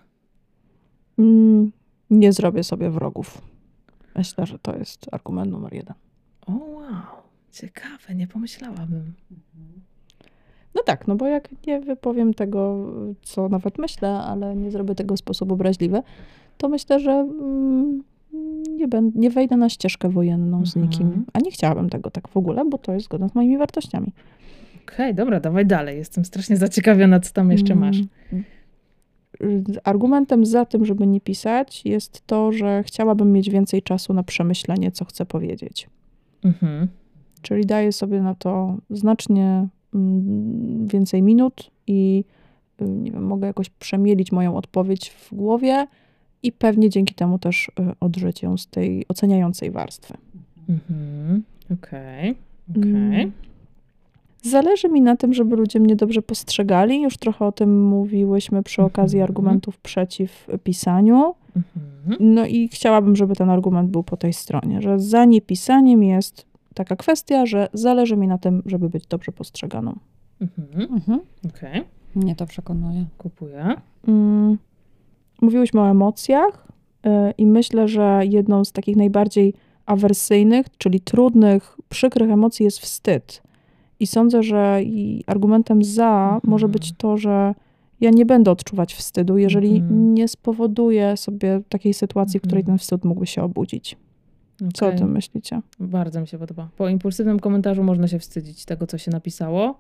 [1.19, 1.73] Mm,
[2.11, 3.43] nie zrobię sobie wrogów.
[4.17, 5.95] Myślę, że to jest argument numer jeden.
[6.47, 7.03] O wow,
[7.53, 9.15] ciekawe, nie pomyślałabym.
[10.75, 12.87] No tak, no bo jak nie wypowiem tego,
[13.23, 16.03] co nawet myślę, ale nie zrobię tego w sposób obraźliwy,
[16.59, 18.03] to myślę, że mm,
[18.77, 20.87] nie, będę, nie wejdę na ścieżkę wojenną z Mhm.
[20.87, 21.25] nikim.
[21.33, 24.13] A nie chciałabym tego tak w ogóle, bo to jest zgodne z moimi wartościami.
[24.89, 25.99] Okej, dobra, dawaj dalej.
[25.99, 27.97] Jestem strasznie zaciekawiona, co tam jeszcze masz.
[28.33, 28.45] Mm,
[29.85, 34.91] Argumentem za tym, żeby nie pisać, jest to, że chciałabym mieć więcej czasu na przemyślenie,
[34.93, 35.89] co chcę powiedzieć.
[36.45, 36.89] Mhm.
[37.43, 39.69] Czyli daję sobie na to znacznie
[40.85, 42.25] więcej minut i
[42.83, 45.87] y, nie wiem, mogę jakoś przemielić moją odpowiedź w głowie
[46.43, 50.15] i pewnie dzięki temu też y, odżyć ją z tej oceniającej warstwy.
[50.69, 51.43] Mhm.
[51.73, 52.35] Okej,
[52.71, 53.23] okej.
[53.23, 53.33] Mm.
[54.43, 57.03] Zależy mi na tym, żeby ludzie mnie dobrze postrzegali.
[57.03, 59.31] Już trochę o tym mówiłyśmy przy okazji Mhm.
[59.31, 61.35] argumentów przeciw pisaniu.
[61.57, 62.35] Mhm.
[62.35, 66.97] No i chciałabym, żeby ten argument był po tej stronie, że za niepisaniem jest taka
[66.97, 69.95] kwestia, że zależy mi na tym, żeby być dobrze postrzeganą.
[70.41, 70.93] Mhm.
[70.95, 71.21] Mhm.
[71.49, 71.85] Okej,
[72.15, 73.05] Mnie to przekonuje.
[73.19, 73.75] kupuję.
[74.09, 74.59] Mm,
[75.43, 76.69] Mówiłyśmy o emocjach
[77.07, 79.55] y, i myślę, że jedną z takich najbardziej
[79.87, 83.43] awersyjnych, czyli trudnych, przykrych emocji jest wstyd.
[84.01, 86.41] I sądzę, że i argumentem za Mhm.
[86.45, 87.55] może być to, że
[88.01, 90.15] ja nie będę odczuwać wstydu, jeżeli Mhm.
[90.15, 92.79] nie spowoduję sobie takiej sytuacji, w której Mhm.
[92.79, 93.97] ten wstyd mógłby się obudzić.
[94.75, 95.61] Co o tym myślicie?
[95.81, 96.69] Bardzo mi się podoba.
[96.77, 99.79] Po impulsywnym komentarzu można się wstydzić tego, co się napisało.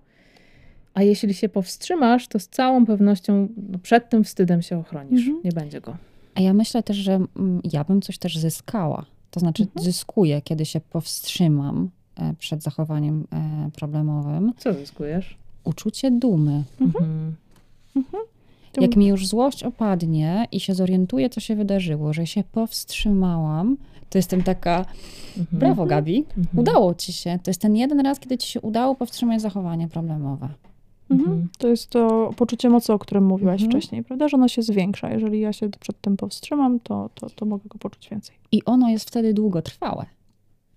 [0.94, 5.20] A jeśli się powstrzymasz, to z całą pewnością no, przed tym wstydem się ochronisz.
[5.26, 5.40] Mhm.
[5.44, 5.96] Nie będzie go.
[6.34, 9.04] A ja myślę też, że mm, ja bym coś też zyskała.
[9.30, 9.84] To znaczy Mhm.
[9.84, 14.52] zyskuję, kiedy się powstrzymam e, przed zachowaniem e, problemowym.
[14.58, 15.36] Co zyskujesz?
[15.64, 16.62] Uczucie dumy.
[16.80, 17.34] Mhm.
[18.72, 23.76] Tym- Jak mi już złość opadnie i się zorientuję, co się wydarzyło, że się powstrzymałam,
[24.14, 24.84] to jestem taka,
[25.38, 25.58] Mhm.
[25.58, 26.58] brawo Gabi, Mhm.
[26.58, 27.38] udało ci się.
[27.42, 30.48] To jest ten jeden raz, kiedy ci się udało powstrzymać zachowanie problemowe.
[31.10, 31.30] Mhm.
[31.30, 31.48] Mhm.
[31.58, 33.70] To jest to poczucie mocy, o którym mówiłaś Mhm.
[33.80, 34.28] wcześniej, prawda?
[34.28, 35.10] Że ono się zwiększa.
[35.10, 38.36] Jeżeli ja się przed tym powstrzymam, to, to, to mogę go poczuć więcej.
[38.52, 40.06] I ono jest wtedy długotrwałe.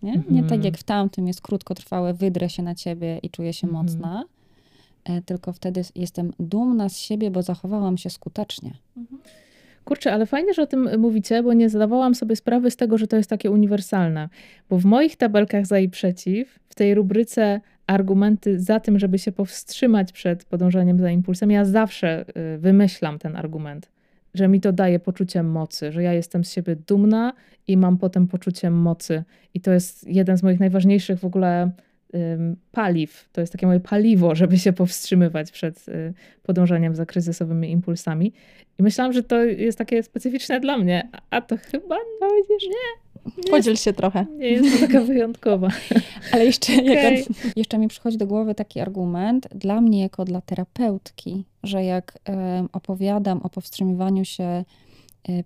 [0.03, 0.47] Nie, nie Mhm.
[0.49, 3.85] tak jak w tamtym jest krótkotrwałe, wydrę się na ciebie i czuję się Mhm.
[3.85, 4.23] mocna,
[5.03, 8.73] e, tylko wtedy jestem dumna z siebie, bo zachowałam się skutecznie.
[9.87, 13.07] Kurczę, ale fajnie, że o tym mówicie, bo nie zdawałam sobie sprawy z tego, że
[13.07, 14.29] to jest takie uniwersalne.
[14.69, 19.31] Bo w moich tabelkach za i przeciw, w tej rubryce argumenty za tym, żeby się
[19.31, 23.91] powstrzymać przed podążaniem za impulsem, ja zawsze y, wymyślam ten argument,
[24.33, 27.33] że mi to daje poczucie mocy, że ja jestem z siebie dumna
[27.67, 29.23] i mam potem poczucie mocy.
[29.53, 31.71] I to jest jeden z moich najważniejszych w ogóle
[32.71, 33.29] paliw.
[33.31, 38.33] To jest takie moje paliwo, żeby się powstrzymywać przed y, podążaniem za kryzysowymi impulsami.
[38.79, 42.69] I myślałam, że to jest takie specyficzne dla mnie, a- to chyba No widzisz?
[42.69, 44.25] nie, Podziel się trochę.
[44.37, 45.67] nie jest to taka wyjątkowa.
[46.31, 46.85] Ale jeszcze, Okej.
[47.19, 47.25] jak,
[47.57, 52.17] jeszcze mi przychodzi do głowy taki argument dla mnie jako dla terapeutki, że jak
[52.73, 54.63] opowiadam o powstrzymywaniu się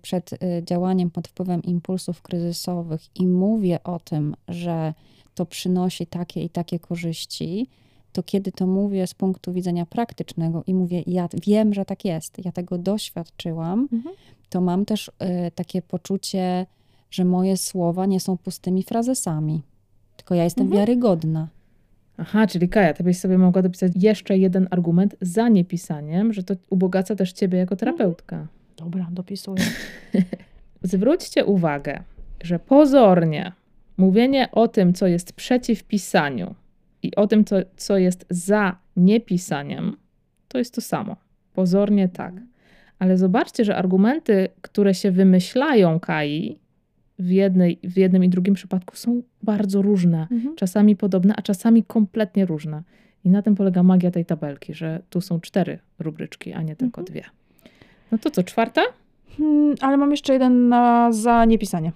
[0.02, 4.94] przed e, działaniem pod wpływem impulsów kryzysowych i mówię o tym, że
[5.34, 7.66] to przynosi takie i takie korzyści,
[8.12, 12.44] to kiedy to mówię z punktu widzenia praktycznego i mówię, ja wiem, że tak jest,
[12.44, 14.14] ja tego doświadczyłam, Mhm.
[14.50, 16.66] to mam też e, takie poczucie,
[17.10, 19.62] że moje słowa nie są pustymi frazesami,
[20.16, 20.80] tylko ja jestem Mhm.
[20.80, 21.48] wiarygodna.
[22.16, 26.54] Aha, czyli Kaja, ty byś sobie mogła dopisać jeszcze jeden argument za niepisaniem, że to
[26.70, 28.46] ubogaca też ciebie jako terapeutka.
[28.82, 29.64] Dobra, dopisuję.
[30.82, 32.02] Zwróćcie uwagę,
[32.40, 33.52] że pozornie
[33.96, 36.54] mówienie o tym, co jest przeciw pisaniu
[37.02, 39.96] i o tym, co, co jest za niepisaniem,
[40.48, 41.16] to jest to samo.
[41.54, 42.34] Pozornie tak.
[42.98, 46.58] Ale zobaczcie, że argumenty, które się wymyślają Kai
[47.18, 50.26] w, jednej, w jednym i drugim przypadku są bardzo różne.
[50.30, 50.56] Mhm.
[50.56, 52.82] Czasami podobne, a czasami kompletnie różne.
[53.24, 57.00] I na tym polega magia tej tabelki, że tu są cztery rubryczki, a nie tylko
[57.00, 57.04] Mhm.
[57.04, 57.41] dwie.
[58.12, 58.82] No to co, czwarta?
[59.38, 61.92] Hmm, ale mam jeszcze jeden na za niepisanie.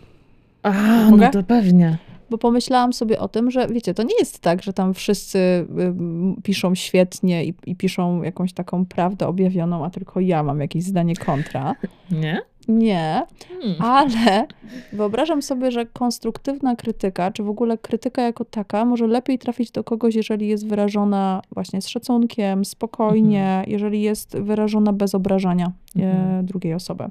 [0.62, 0.70] A,
[1.11, 1.26] Mogę?
[1.26, 1.98] no to pewnie.
[2.30, 5.38] Bo pomyślałam sobie o tym, że wiecie, to nie jest tak, że tam wszyscy
[5.78, 10.82] ym, piszą świetnie i, i piszą jakąś taką prawdę objawioną, a tylko ja mam jakieś
[10.84, 11.74] zdanie kontra.
[12.10, 12.40] Nie?
[12.68, 13.82] Nie, Hmm.
[13.82, 14.46] ale
[14.92, 19.84] wyobrażam sobie, że konstruktywna krytyka, czy w ogóle krytyka jako taka, może lepiej trafić do
[19.84, 26.40] kogoś, jeżeli jest wyrażona właśnie z szacunkiem, spokojnie, jeżeli jest wyrażona bez obrażania Mhm.
[26.40, 27.04] e, drugiej osoby.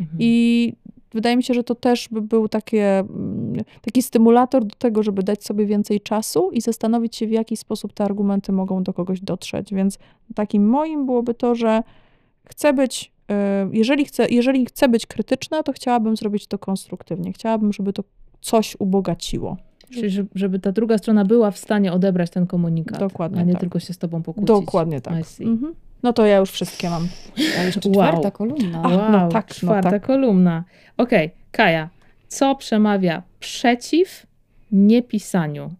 [0.00, 0.16] Mhm.
[0.18, 0.72] I
[1.14, 5.22] wydaje mi się, że to też by był takie, mm, taki stymulator do tego, żeby
[5.22, 9.20] dać sobie więcej czasu i zastanowić się, w jaki sposób te argumenty mogą do kogoś
[9.20, 9.74] dotrzeć.
[9.74, 9.98] Więc
[10.34, 11.82] takim moim byłoby to, że
[12.44, 13.34] chcę być, y,
[13.72, 17.32] jeżeli chcę, jeżeli chcę być krytyczna, to chciałabym zrobić to konstruktywnie.
[17.32, 18.04] Chciałabym, żeby to
[18.40, 19.56] coś ubogaciło.
[19.90, 23.60] Czyli żeby, ta druga strona była w stanie odebrać ten komunikat, Dokładnie a nie tak.
[23.60, 24.46] tylko się z tobą pokłócić.
[24.46, 25.26] Dokładnie I tak.
[25.26, 25.44] see.
[25.44, 25.74] Mhm.
[26.02, 27.08] No to ja już wszystkie mam.
[27.58, 27.94] A jeszcze Wow.
[27.94, 28.82] czwarta kolumna.
[28.82, 30.06] A, Wow, no tak, no czwarta tak.
[30.06, 30.64] kolumna.
[30.96, 31.88] Okej, Kaja,
[32.28, 34.26] co przemawia przeciw
[34.72, 35.70] niepisaniu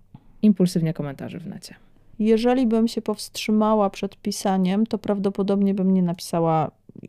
[0.43, 1.75] impulsywnie komentarzy w necie?
[2.19, 6.71] Jeżeli bym się powstrzymała przed pisaniem, to prawdopodobnie bym nie napisała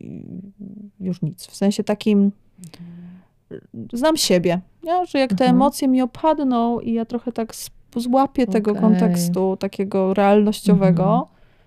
[1.00, 1.46] już nic.
[1.46, 2.32] W sensie takim,
[3.92, 5.06] znam siebie, nie?
[5.06, 5.50] że jak te Mhm.
[5.56, 7.52] emocje mi opadną i ja trochę tak
[7.96, 8.82] złapię tego Okej.
[8.82, 11.26] kontekstu takiego realnościowego, Mhm.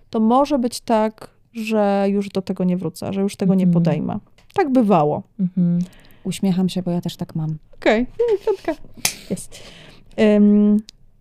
[0.09, 3.83] to może być tak, że już do tego nie wrócę, że już tego nie Mhm.
[3.83, 4.19] podejmę.
[4.53, 5.23] Tak bywało.
[5.39, 5.79] Mhm.
[6.23, 7.57] Uśmiecham się, bo ja też tak mam.
[7.75, 8.37] Okej, okay.
[8.45, 8.73] piątka.
[9.29, 9.63] Jest.
[10.35, 10.79] Ym,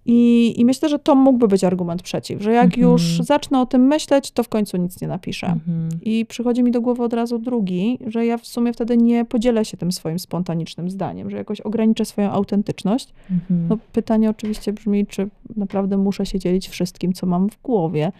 [0.08, 2.82] i, I myślę, że to mógłby być argument przeciw, że jak Mhm.
[2.82, 5.46] już zacznę o tym myśleć, to w końcu nic nie napiszę.
[5.46, 5.88] Mhm.
[6.02, 9.64] I przychodzi mi do głowy od razu drugi, że ja w sumie wtedy nie podzielę
[9.64, 13.14] się tym swoim spontanicznym zdaniem, że jakoś ograniczę swoją autentyczność.
[13.30, 13.66] Mhm.
[13.68, 18.12] No pytanie oczywiście brzmi, czy naprawdę muszę się dzielić wszystkim, co mam w głowie.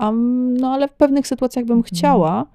[0.00, 1.84] Um, no ale w pewnych sytuacjach bym Mhm.
[1.94, 2.46] chciała.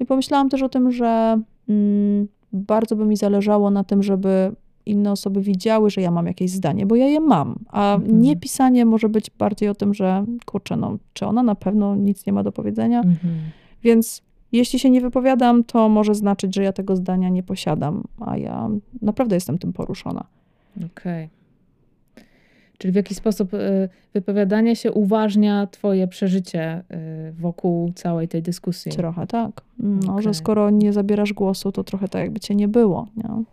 [0.00, 4.52] I pomyślałam też o tym, że mm, bardzo by mi zależało na tym, żeby
[4.86, 7.54] inne osoby widziały, że ja mam jakieś zdanie, bo ja je mam.
[7.68, 8.20] A Mhm.
[8.20, 12.26] nie pisanie może być bardziej o tym, że kurczę, no, czy ona na pewno nic
[12.26, 12.98] nie ma do powiedzenia.
[13.00, 13.34] Mhm.
[13.82, 14.22] Więc
[14.52, 18.68] jeśli się nie wypowiadam, to może znaczyć, że ja tego zdania nie posiadam, a ja
[19.02, 20.24] naprawdę jestem tym poruszona.
[20.86, 21.28] Okej.
[22.78, 26.82] Czyli w jaki sposób y, wypowiadanie się uważnia twoje przeżycie
[27.28, 28.92] y, wokół całej tej dyskusji?
[28.92, 29.62] Trochę tak.
[29.78, 30.24] No, Okej.
[30.24, 33.06] że skoro nie zabierasz głosu, to trochę tak jakby cię nie było.
[33.16, 33.44] Nie?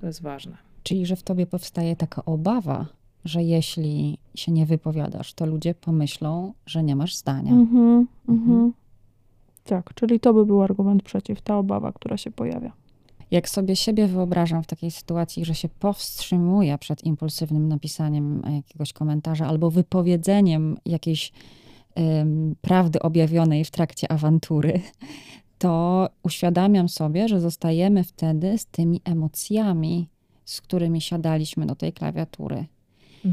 [0.00, 0.56] To jest ważne.
[0.82, 2.86] Czyli, że w tobie powstaje taka obawa,
[3.24, 7.52] że jeśli się nie wypowiadasz, to ludzie pomyślą, że nie masz zdania.
[7.52, 8.50] Mhm, Mhm.
[8.50, 8.72] mhm.
[9.64, 12.72] Tak, czyli to by był argument przeciw, ta obawa, która się pojawia.
[13.30, 19.46] Jak sobie siebie wyobrażam w takiej sytuacji, że się powstrzymuję przed impulsywnym napisaniem jakiegoś komentarza
[19.46, 21.32] albo wypowiedzeniem jakiejś
[22.60, 24.80] prawdy objawionej w trakcie awantury,
[25.58, 30.08] to uświadamiam sobie, że zostajemy wtedy z tymi emocjami,
[30.44, 32.66] z którymi siadaliśmy do tej klawiatury.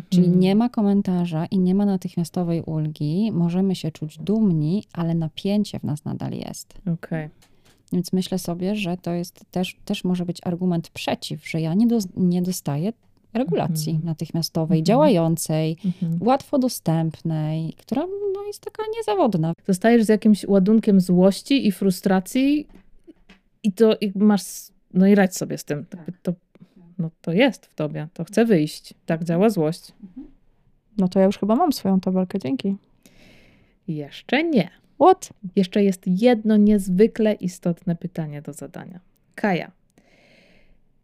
[0.10, 0.40] Czyli Mhm.
[0.40, 5.84] nie ma komentarza i nie ma natychmiastowej ulgi, możemy się czuć dumni, ale napięcie w
[5.84, 6.74] nas nadal jest.
[6.94, 7.30] Okej.
[7.94, 11.88] Więc myślę sobie, że to jest też, też może być argument przeciw, że ja nie,
[11.88, 12.94] dos- nie dostaję
[13.34, 14.06] regulacji Mhm.
[14.06, 14.86] natychmiastowej, Mhm.
[14.86, 16.18] działającej, Mhm.
[16.22, 18.02] łatwo dostępnej, która
[18.36, 19.54] no, jest taka niezawodna.
[19.68, 22.68] Zostajesz z jakimś ładunkiem złości i frustracji
[23.64, 24.42] i to i masz,
[24.94, 25.86] no i radź sobie z tym.
[25.98, 26.34] Jakby To,
[26.98, 28.94] no to jest w tobie, to chce wyjść.
[29.06, 29.92] Tak działa złość.
[30.98, 32.76] No to ja już chyba mam swoją tabelkę, dzięki.
[33.88, 34.70] Jeszcze nie.
[35.02, 35.30] What?
[35.56, 39.00] Jeszcze jest jedno niezwykle istotne pytanie do zadania.
[39.36, 39.72] Kaja,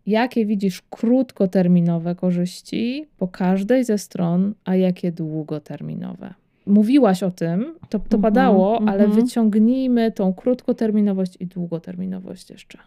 [0.05, 6.33] jakie widzisz krótkoterminowe korzyści po każdej ze stron, a jakie długoterminowe?
[6.65, 9.11] Mówiłaś o tym, to, to Mhm, padało, ale mhm.
[9.11, 12.77] wyciągnijmy tą krótkoterminowość i długoterminowość jeszcze.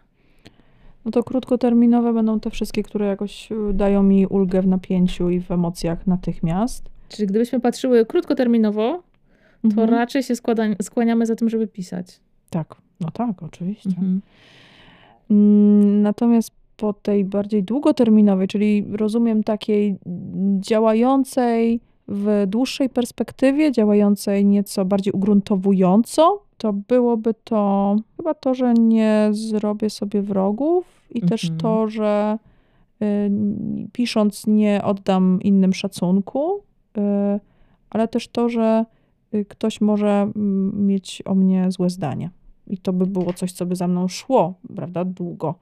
[1.05, 5.39] No to krótkoterminowe będą te wszystkie, które jakoś y, dają mi ulgę w napięciu i
[5.39, 6.89] w emocjach natychmiast.
[7.09, 9.03] Czyli gdybyśmy patrzyły krótkoterminowo,
[9.61, 9.89] to Mhm.
[9.89, 12.19] raczej się składa, skłaniamy za tym, żeby pisać.
[12.49, 13.89] Tak, no tak, oczywiście.
[13.89, 14.21] Mhm.
[15.31, 19.95] Mm, Natomiast po tej bardziej długoterminowej, czyli rozumiem takiej
[20.59, 29.27] działającej w dłuższej perspektywie, działającej nieco bardziej ugruntowująco, to byłoby to chyba to, że nie
[29.31, 31.59] zrobię sobie wrogów i też Mhm.
[31.59, 32.37] to, że
[33.01, 33.31] y,
[33.93, 36.55] pisząc nie oddam innym szacunku,
[36.97, 37.01] y,
[37.89, 38.85] ale też to, że
[39.47, 40.31] ktoś może
[40.73, 42.29] mieć o mnie złe zdanie.
[42.69, 45.55] i to by było coś, co by za mną szło, prawda, długo.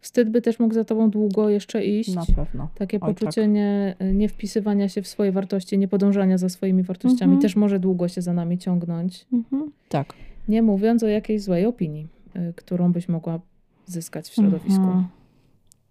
[0.00, 2.14] Wstyd by też mógł za tobą długo jeszcze iść.
[2.14, 2.68] Na pewno.
[2.74, 3.50] Takie Oj, poczucie tak.
[3.50, 7.42] nie, nie wpisywania się w swoje wartości, nie podążania za swoimi wartościami Mhm.
[7.42, 9.26] też może długo się za nami ciągnąć.
[9.32, 9.70] Mhm.
[9.88, 10.12] Tak.
[10.48, 13.40] Nie mówiąc o jakiejś złej opinii, y, którą byś mogła
[13.86, 14.82] zyskać w środowisku.
[14.84, 15.04] Mhm.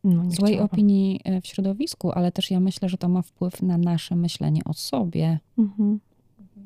[0.04, 0.66] No, Złej chciałabym.
[0.66, 4.62] opinii e, w środowisku, ale też ja myślę, że to ma wpływ na nasze myślenie
[4.66, 5.40] o sobie.
[5.58, 6.00] Mhm.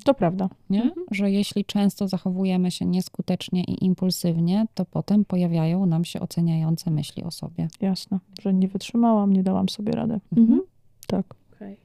[0.03, 0.49] To prawda.
[0.69, 0.83] Nie?
[0.83, 1.05] Mhm.
[1.11, 7.23] Że jeśli często zachowujemy się nieskutecznie i impulsywnie, to potem pojawiają nam się oceniające myśli
[7.23, 7.67] o sobie.
[7.81, 10.19] Jasne, że nie wytrzymałam, nie dałam sobie rady.
[10.37, 10.61] Mhm.
[11.07, 11.25] Tak.
[11.55, 11.77] Okej.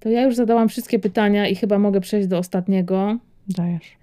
[0.00, 3.18] To ja już zadałam wszystkie pytania i chyba mogę przejść do ostatniego.
[3.48, 3.96] Dajesz.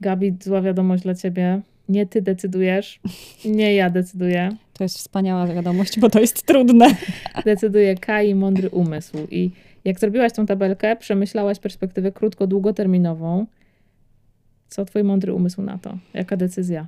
[0.00, 1.60] Gabi, zła wiadomość dla ciebie.
[1.88, 3.00] Nie ty decydujesz,
[3.44, 4.56] nie ja decyduję.
[4.72, 6.86] To jest wspaniała wiadomość, bo to jest trudne.
[7.44, 9.16] Decyduje Kai mądry umysł.
[9.30, 9.50] I
[9.84, 13.46] jak zrobiłaś tą tabelkę, przemyślałaś perspektywę krótko-długoterminową.
[14.68, 15.98] Co twój mądry umysł na to?
[16.14, 16.86] Jaka decyzja?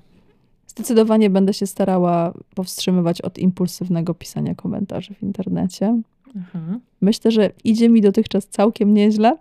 [0.67, 6.01] Zdecydowanie będę się starała powstrzymywać od impulsywnego pisania komentarzy w internecie.
[6.39, 9.37] Aha, Myślę, że idzie mi dotychczas całkiem nieźle,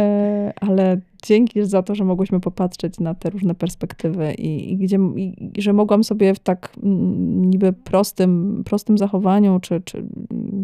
[0.00, 4.98] e, ale dzięki za to, że mogłyśmy popatrzeć na te różne perspektywy i, i gdzie,
[5.16, 10.04] i, że mogłam sobie w tak niby prostym, prostym zachowaniu, czy, czy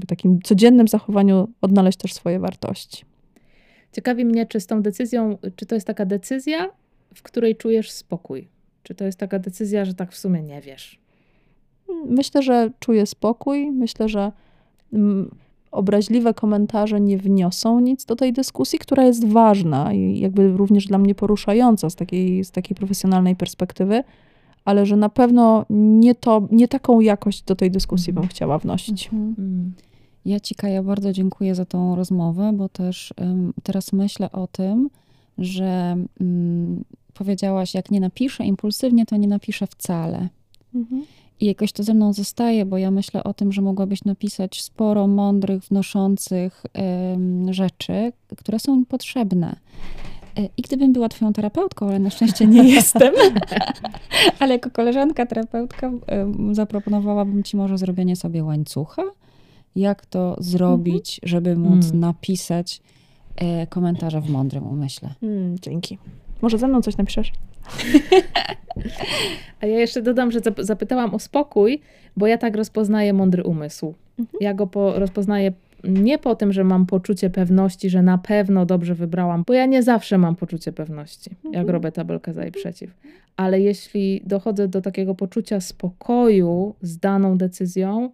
[0.09, 3.05] takim codziennym zachowaniu odnaleźć też swoje wartości.
[3.93, 6.71] Ciekawi mnie, czy z tą decyzją, czy to jest taka decyzja,
[7.15, 8.49] w której czujesz spokój?
[8.83, 11.01] Czy to jest taka decyzja, że tak w sumie nie wiesz?
[12.07, 13.71] Myślę, że czuję spokój.
[13.71, 14.33] Myślę, że
[15.71, 20.99] obraźliwe komentarze nie wniosą nic do tej dyskusji, która jest ważna i jakby również dla
[20.99, 24.05] mnie poruszająca z takiej, z takiej profesjonalnej perspektywy,
[24.65, 29.11] ale że na pewno nie, to, nie taką jakość do tej dyskusji bym chciała wnosić.
[29.13, 29.73] Mm.
[30.25, 34.91] Ja Ci, Kaja, bardzo dziękuję za tą rozmowę, bo też ym, teraz myślę o tym,
[35.39, 40.29] że ym, powiedziałaś, jak nie napiszę impulsywnie, to nie napiszę wcale.
[40.75, 41.05] Mhm.
[41.41, 45.07] I jakoś to ze mną zostaje, bo ja myślę o tym, że mogłabyś napisać sporo
[45.07, 46.63] mądrych, wnoszących
[47.15, 49.57] ym, rzeczy, które są mi potrzebne.
[50.39, 53.15] Y, I gdybym była twoją terapeutką, ale na szczęście nie jestem,
[54.41, 59.03] ale jako koleżanka terapeutka ym, zaproponowałabym ci może zrobienie sobie łańcucha,
[59.77, 62.01] jak to zrobić, żeby móc Mm.
[62.01, 62.81] napisać
[63.37, 65.15] e, komentarze w mądrym umyśle.
[65.23, 65.99] Mm, dzięki.
[66.43, 67.33] Może ze mną coś napiszesz?
[69.61, 71.81] A ja jeszcze dodam, że zap- zapytałam o spokój,
[72.17, 73.95] bo ja tak rozpoznaję mądry umysł.
[74.41, 75.53] Ja go po, rozpoznaję
[75.85, 79.83] nie po tym, że mam poczucie pewności, że na pewno dobrze wybrałam, bo ja nie
[79.83, 82.91] zawsze mam poczucie pewności, jak robię tabelkę za i przeciw.
[83.37, 88.11] Ale jeśli dochodzę do takiego poczucia spokoju z daną decyzją,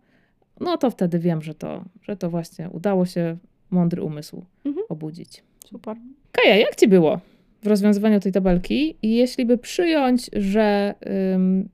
[0.60, 3.36] no to wtedy wiem, że to, że to właśnie udało się
[3.70, 4.86] mądry umysł Mhm.
[4.88, 5.42] obudzić.
[5.66, 5.96] Super.
[6.32, 7.20] Kaja, jak ci było
[7.64, 8.96] w rozwiązywaniu tej tabelki?
[9.02, 10.94] I jeśli by przyjąć, że
[11.34, 11.68] ym,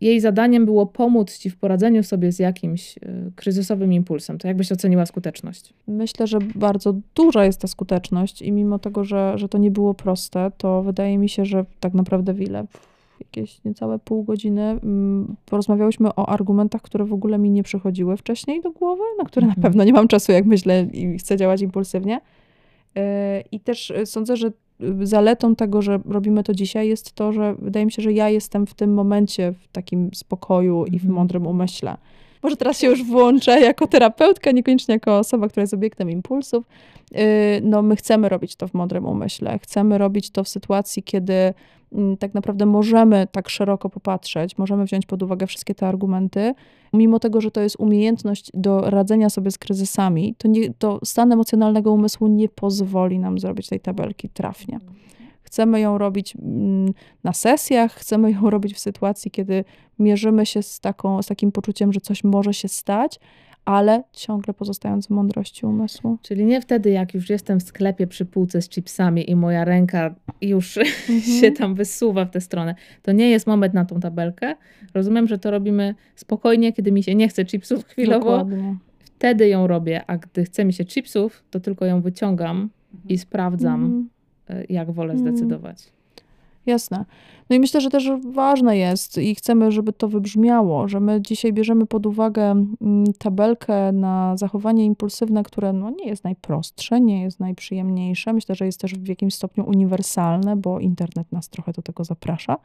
[0.00, 3.00] jej zadaniem było pomóc ci w poradzeniu sobie z jakimś y,
[3.36, 5.74] kryzysowym impulsem, to jak byś oceniła skuteczność?
[5.88, 9.94] Myślę, że bardzo duża jest ta skuteczność i mimo tego, że, że to nie było
[9.94, 12.66] proste, to wydaje mi się, że tak naprawdę w ile?
[12.66, 18.16] W Jakieś niecałe pół godziny mm, porozmawiałyśmy o argumentach, które w ogóle mi nie przychodziły
[18.16, 19.62] wcześniej do głowy, na które na Mhm.
[19.62, 22.20] pewno nie mam czasu, jak myślę i chcę działać impulsywnie.
[22.94, 23.02] Yy,
[23.52, 24.52] I też y, sądzę, że y,
[25.02, 28.66] zaletą tego, że robimy to dzisiaj, jest to, że wydaje mi się, że ja jestem
[28.66, 31.14] w tym momencie w takim spokoju i w Mhm.
[31.14, 31.96] mądrym umyśle.
[32.44, 36.64] Może teraz się już włączę jako terapeutka, niekoniecznie jako osoba, która jest obiektem impulsów.
[37.12, 37.20] Yy,
[37.62, 39.58] No, my chcemy robić to w mądrym umyśle.
[39.58, 41.54] Chcemy robić to w sytuacji, kiedy
[41.92, 46.54] mm, tak naprawdę możemy tak szeroko popatrzeć, możemy wziąć pod uwagę wszystkie te argumenty.
[46.92, 51.32] Mimo tego, że to jest umiejętność do radzenia sobie z kryzysami, to, nie, to stan
[51.32, 54.80] emocjonalnego umysłu nie pozwoli nam zrobić tej tabelki trafnie.
[55.54, 56.92] Chcemy ją robić mm,
[57.24, 59.64] na sesjach, chcemy ją robić w sytuacji, kiedy
[59.98, 63.20] mierzymy się z, taką, z takim poczuciem, że coś może się stać,
[63.64, 66.18] ale ciągle pozostając w mądrości umysłu.
[66.22, 70.14] Czyli nie wtedy, jak już jestem w sklepie przy półce z chipsami i moja ręka
[70.40, 70.78] już
[71.40, 72.74] się tam wysuwa w tę stronę.
[73.02, 74.54] To nie jest moment na tą tabelkę.
[74.94, 78.18] Rozumiem, że to robimy spokojnie, kiedy mi się nie chce chipsów chwilowo.
[78.18, 78.76] Dokładnie.
[78.98, 82.70] Wtedy ją robię, a gdy chce mi się chipsów, to tylko ją wyciągam
[83.08, 84.13] i sprawdzam, Mhm.
[84.68, 85.36] Jak wolę Mhm.
[85.36, 85.92] zdecydować.
[86.66, 87.04] Jasne.
[87.50, 91.52] No i myślę, że też ważne jest i chcemy, żeby to wybrzmiało, że my dzisiaj
[91.52, 97.40] bierzemy pod uwagę mm, tabelkę na zachowanie impulsywne, które no, nie jest najprostsze, nie jest
[97.40, 98.32] najprzyjemniejsze.
[98.32, 102.56] Myślę, że jest też w jakimś stopniu uniwersalne, bo internet nas trochę do tego zaprasza.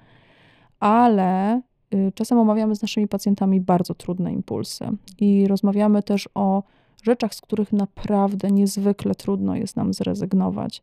[0.80, 1.62] Ale
[1.94, 4.86] y, czasem omawiamy z naszymi pacjentami bardzo trudne impulsy
[5.20, 6.64] i rozmawiamy też o
[7.04, 10.82] rzeczach, z których naprawdę niezwykle trudno jest nam zrezygnować.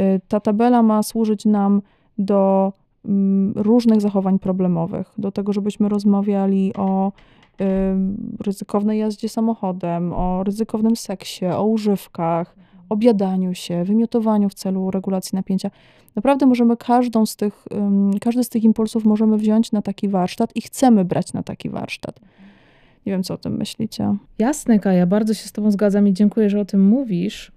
[0.00, 1.82] Y, Ta tabela ma służyć nam
[2.18, 2.72] do
[3.04, 7.12] mm, różnych zachowań problemowych, do tego, żebyśmy rozmawiali o
[7.60, 7.64] y,
[8.40, 12.56] ryzykownej jazdzie samochodem, o ryzykownym seksie, o używkach,
[12.88, 15.70] obiadaniu się, wymiotowaniu w celu regulacji napięcia.
[16.16, 17.64] Naprawdę możemy każdą z tych,
[18.20, 22.20] każdy z tych impulsów możemy wziąć na taki warsztat i chcemy brać na taki warsztat.
[23.06, 24.16] Nie wiem, co o tym myślicie.
[24.38, 27.52] Jasne, Kaja, bardzo się z Tobą zgadzam i dziękuję, że o tym mówisz.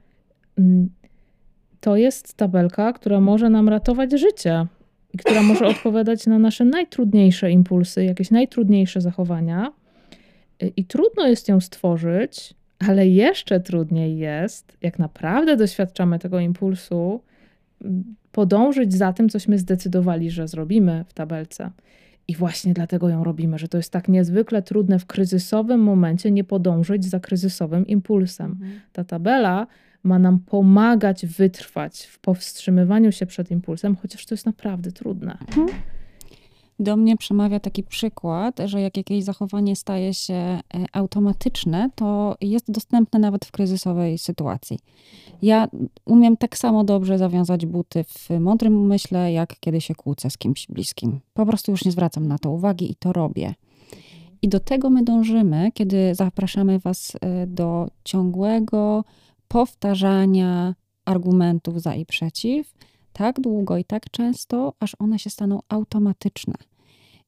[1.79, 4.65] To jest tabelka, która może nam ratować życie
[5.13, 9.73] i która może odpowiadać na nasze najtrudniejsze impulsy, jakieś najtrudniejsze zachowania.
[10.75, 12.53] I trudno jest ją stworzyć,
[12.87, 17.21] ale jeszcze trudniej jest, jak naprawdę doświadczamy tego impulsu,
[18.31, 21.71] podążyć za tym, cośmy zdecydowali, że zrobimy w tabelce.
[22.27, 26.43] I właśnie dlatego ją robimy, że to jest tak niezwykle trudne w kryzysowym momencie nie
[26.43, 28.59] podążyć za kryzysowym impulsem.
[28.93, 29.67] Ta tabela
[30.07, 35.37] ma nam pomagać wytrwać w powstrzymywaniu się przed impulsem, chociaż to jest naprawdę trudne.
[36.79, 40.61] Do mnie przemawia taki przykład, że jak jakieś zachowanie staje się e,
[40.93, 44.79] automatyczne, to jest dostępne nawet w kryzysowej sytuacji.
[45.41, 45.67] Ja
[46.05, 50.67] umiem tak samo dobrze zawiązać buty w mądrym umyśle, jak kiedy się kłócę z kimś
[50.67, 51.19] bliskim.
[51.33, 53.53] Po prostu już nie zwracam na to uwagi i to robię.
[54.41, 59.03] I do tego my dążymy, kiedy zapraszamy Was e, do ciągłego
[59.47, 60.75] powtarzania
[61.05, 62.73] argumentów za i przeciw,
[63.13, 66.55] tak długo i tak często, aż one się staną automatyczne.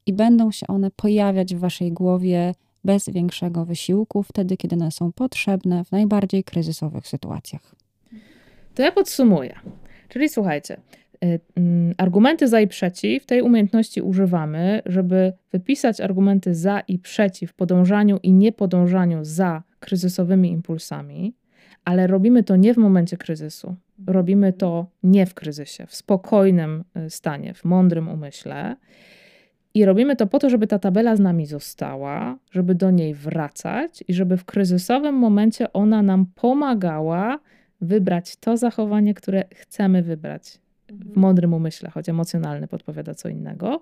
[0.05, 2.53] I będą się one pojawiać w Waszej głowie
[2.83, 7.75] bez większego wysiłku, wtedy, kiedy one są potrzebne w najbardziej kryzysowych sytuacjach.
[8.75, 9.59] To ja podsumuję.
[10.09, 10.77] Czyli słuchajcie,
[11.25, 17.53] y, mm, argumenty za i przeciw tej umiejętności używamy, żeby wypisać argumenty za i przeciw
[17.53, 21.33] podążaniu i niepodążaniu za kryzysowymi impulsami,
[21.89, 23.75] ale robimy to nie w momencie kryzysu.
[24.07, 28.75] Robimy to nie w kryzysie, w spokojnym y, stanie, w mądrym umyśle.
[29.73, 34.03] I robimy to po to, żeby ta tabela z nami została, żeby do niej wracać
[34.07, 37.39] i żeby w kryzysowym momencie ona nam pomagała
[37.81, 40.59] wybrać to zachowanie, które chcemy wybrać
[40.89, 43.81] w mądrym umyśle, choć emocjonalny podpowiada co innego.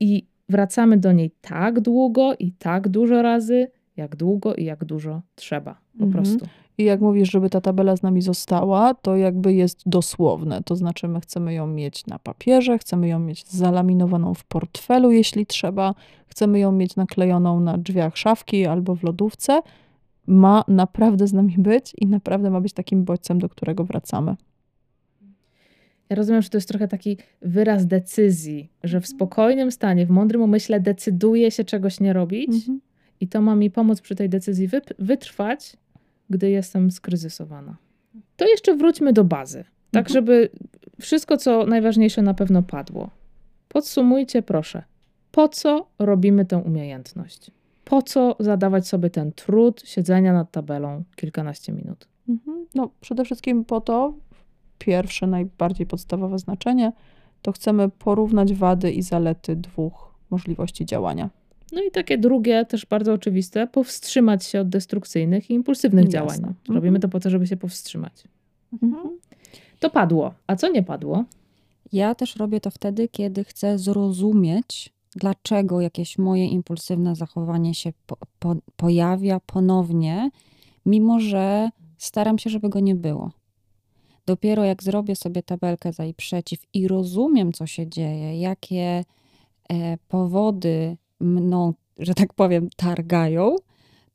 [0.00, 3.66] I wracamy do niej tak długo i tak dużo razy,
[3.96, 5.74] jak długo i jak dużo trzeba.
[5.98, 6.12] Po Mhm.
[6.12, 6.46] prostu.
[6.78, 10.62] I jak mówisz, żeby ta tabela z nami została, to jakby jest dosłowne.
[10.64, 15.46] To znaczy, my chcemy ją mieć na papierze, chcemy ją mieć zalaminowaną w portfelu, jeśli
[15.46, 15.94] trzeba,
[16.26, 19.62] chcemy ją mieć naklejoną na drzwiach szafki albo w lodówce.
[20.26, 24.36] Ma naprawdę z nami być i naprawdę ma być takim bodźcem, do którego wracamy.
[26.10, 30.42] Ja rozumiem, że to jest trochę taki wyraz decyzji, że w spokojnym stanie, w mądrym
[30.42, 32.80] umyśle decyduję się czegoś nie robić Mhm.
[33.20, 34.68] i to ma mi pomóc przy tej decyzji
[34.98, 35.76] wytrwać,
[36.30, 37.76] gdy jestem skryzysowana.
[38.36, 40.12] To jeszcze wróćmy do bazy, tak Mhm.
[40.12, 40.50] żeby
[41.00, 43.10] wszystko, co najważniejsze na pewno padło.
[43.68, 44.82] Podsumujcie proszę,
[45.32, 47.50] po co robimy tę umiejętność?
[47.84, 52.08] Po co zadawać sobie ten trud siedzenia nad tabelą kilkanaście minut?
[52.28, 52.66] Mhm.
[52.74, 54.14] No, przede wszystkim po to,
[54.78, 56.92] pierwsze, najbardziej podstawowe znaczenie,
[57.42, 61.30] to chcemy porównać wady i zalety dwóch możliwości działania.
[61.74, 66.18] No i takie drugie, też bardzo oczywiste, powstrzymać się od destrukcyjnych i impulsywnych Jasne.
[66.18, 66.38] działań.
[66.38, 66.54] Mhm.
[66.68, 68.24] Robimy to po to, żeby się powstrzymać.
[68.82, 69.18] Mhm.
[69.80, 70.34] To padło.
[70.46, 71.24] A co nie padło?
[71.92, 78.16] Ja też robię to wtedy, kiedy chcę zrozumieć, dlaczego jakieś moje impulsywne zachowanie się po,
[78.38, 80.30] po, pojawia ponownie,
[80.86, 83.30] mimo że staram się, żeby go nie było.
[84.26, 89.04] Dopiero jak zrobię sobie tabelkę za i przeciw i rozumiem, co się dzieje, jakie
[89.68, 93.56] e, powody mną, że tak powiem, targają,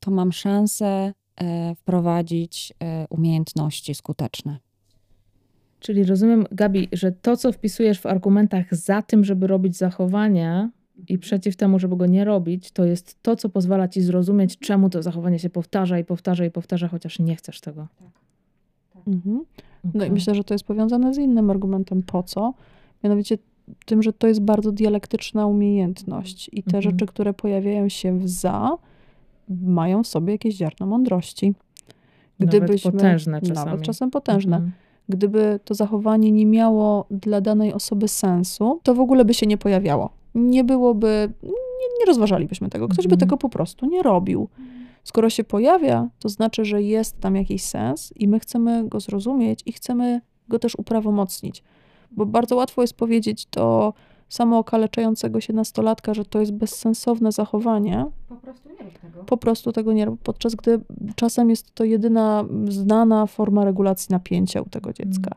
[0.00, 4.58] to mam szansę e, wprowadzić e, umiejętności skuteczne.
[5.80, 10.70] Czyli rozumiem, Gabi, że to, co wpisujesz w argumentach za tym, żeby robić zachowanie
[11.08, 14.90] i przeciw temu, żeby go nie robić, to jest to, co pozwala ci zrozumieć, czemu
[14.90, 17.88] to zachowanie się powtarza i powtarza i powtarza, chociaż nie chcesz tego.
[19.06, 19.44] Mhm.
[19.84, 20.10] No i Okej.
[20.10, 22.54] myślę, że to jest powiązane z innym argumentem po co,
[23.04, 23.38] mianowicie
[23.86, 26.82] tym, że to jest bardzo dialektyczna umiejętność i te Mhm.
[26.82, 28.76] rzeczy, które pojawiają się w za,
[29.48, 31.54] mają w sobie jakieś ziarno mądrości.
[32.40, 33.70] Nawet potężne czasami.
[33.70, 34.56] Nawet czasem potężne.
[34.56, 34.72] Mhm.
[35.08, 39.58] Gdyby to zachowanie nie miało dla danej osoby sensu, to w ogóle by się nie
[39.58, 40.10] pojawiało.
[40.34, 42.88] Nie byłoby, nie, nie rozważalibyśmy tego.
[42.88, 43.20] Ktoś by Mhm.
[43.20, 44.48] tego po prostu nie robił.
[45.04, 49.62] Skoro się pojawia, to znaczy, że jest tam jakiś sens i my chcemy go zrozumieć
[49.66, 51.62] i chcemy go też uprawomocnić.
[52.12, 53.94] Bo bardzo łatwo jest powiedzieć do
[54.28, 59.24] samookaleczającego się nastolatka, że to jest bezsensowne zachowanie, Po prostu nie rób tego.
[59.24, 60.80] po prostu tego nie rób, podczas gdy
[61.16, 65.30] czasem jest to jedyna znana forma regulacji napięcia u tego dziecka.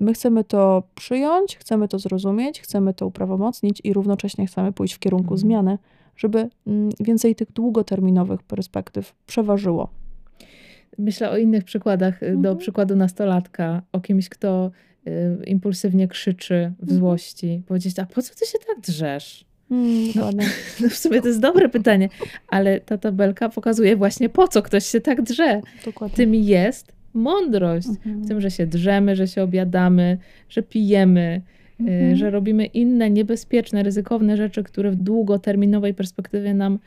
[0.00, 4.98] my chcemy to przyjąć, chcemy to zrozumieć, chcemy to uprawomocnić i równocześnie chcemy pójść w
[4.98, 5.38] kierunku Mhm.
[5.38, 5.78] zmiany,
[6.16, 9.88] żeby mm, więcej tych długoterminowych perspektyw przeważyło.
[10.98, 12.22] Myślę o innych przykładach.
[12.22, 12.56] y, Do Mhm.
[12.58, 14.70] przykładu nastolatka, o kimś, kto
[15.46, 16.98] impulsywnie krzyczy w Mhm.
[16.98, 17.62] złości.
[17.66, 19.44] Powiedzieć, a po co ty się tak drzesz?
[19.70, 20.46] Mm, dokładnie.
[20.80, 22.08] No w sumie to jest dobre pytanie,
[22.48, 25.60] ale ta tabelka pokazuje właśnie po co ktoś się tak drze.
[25.84, 26.16] dokładnie.
[26.16, 27.88] Tym jest mądrość.
[27.88, 28.22] Mhm.
[28.22, 31.42] W tym, że się drzemy, że się obiadamy, że pijemy,
[31.80, 32.16] y, Mhm.
[32.16, 36.78] że robimy inne niebezpieczne, ryzykowne rzeczy, które w długoterminowej perspektywie nam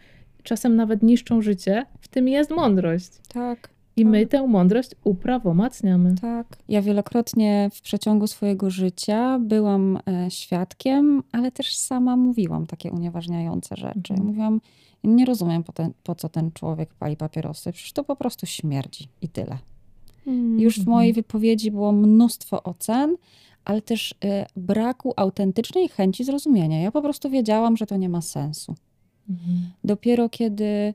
[0.44, 1.86] czasem nawet niszczą życie.
[2.02, 3.10] W tym jest mądrość.
[3.34, 3.70] Tak.
[3.96, 6.16] I my tę mądrość uprawomacniamy.
[6.16, 6.58] Tak.
[6.70, 13.76] Ja wielokrotnie w przeciągu swojego życia byłam e, świadkiem, ale też sama mówiłam takie unieważniające
[13.76, 14.14] rzeczy.
[14.14, 14.28] Mhm.
[14.28, 14.62] Mówiłam,
[15.04, 19.08] nie rozumiem po, ten, po co ten człowiek pali papierosy, przecież to po prostu śmierdzi
[19.22, 19.58] i tyle.
[20.28, 20.60] Mm.
[20.60, 23.16] Już w mojej wypowiedzi było mnóstwo ocen,
[23.66, 26.82] ale też e, braku autentycznej chęci zrozumienia.
[26.82, 28.76] Ja po prostu wiedziałam, że to nie ma sensu.
[29.30, 29.70] Mhm.
[29.84, 30.94] Dopiero kiedy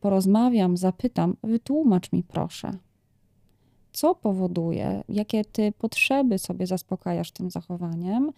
[0.00, 2.70] porozmawiam, zapytam, wytłumacz mi proszę,
[3.92, 8.32] co powoduje, jakie ty potrzeby sobie zaspokajasz tym zachowaniem,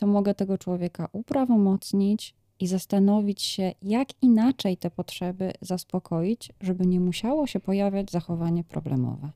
[0.00, 7.00] to mogę tego człowieka uprawomocnić i zastanowić się, jak inaczej te potrzeby zaspokoić, żeby nie
[7.00, 9.30] musiało się pojawiać zachowanie problemowe.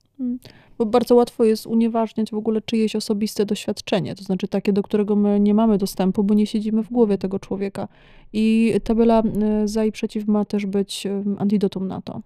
[0.79, 5.17] Bo bardzo łatwo jest unieważniać w ogóle czyjeś osobiste doświadczenie, to znaczy takie, do którego
[5.17, 7.89] my nie mamy dostępu, bo nie siedzimy w głowie tego człowieka.
[8.33, 9.23] I tabela
[9.65, 12.23] y, za i przeciw ma też być y, antidotum na to.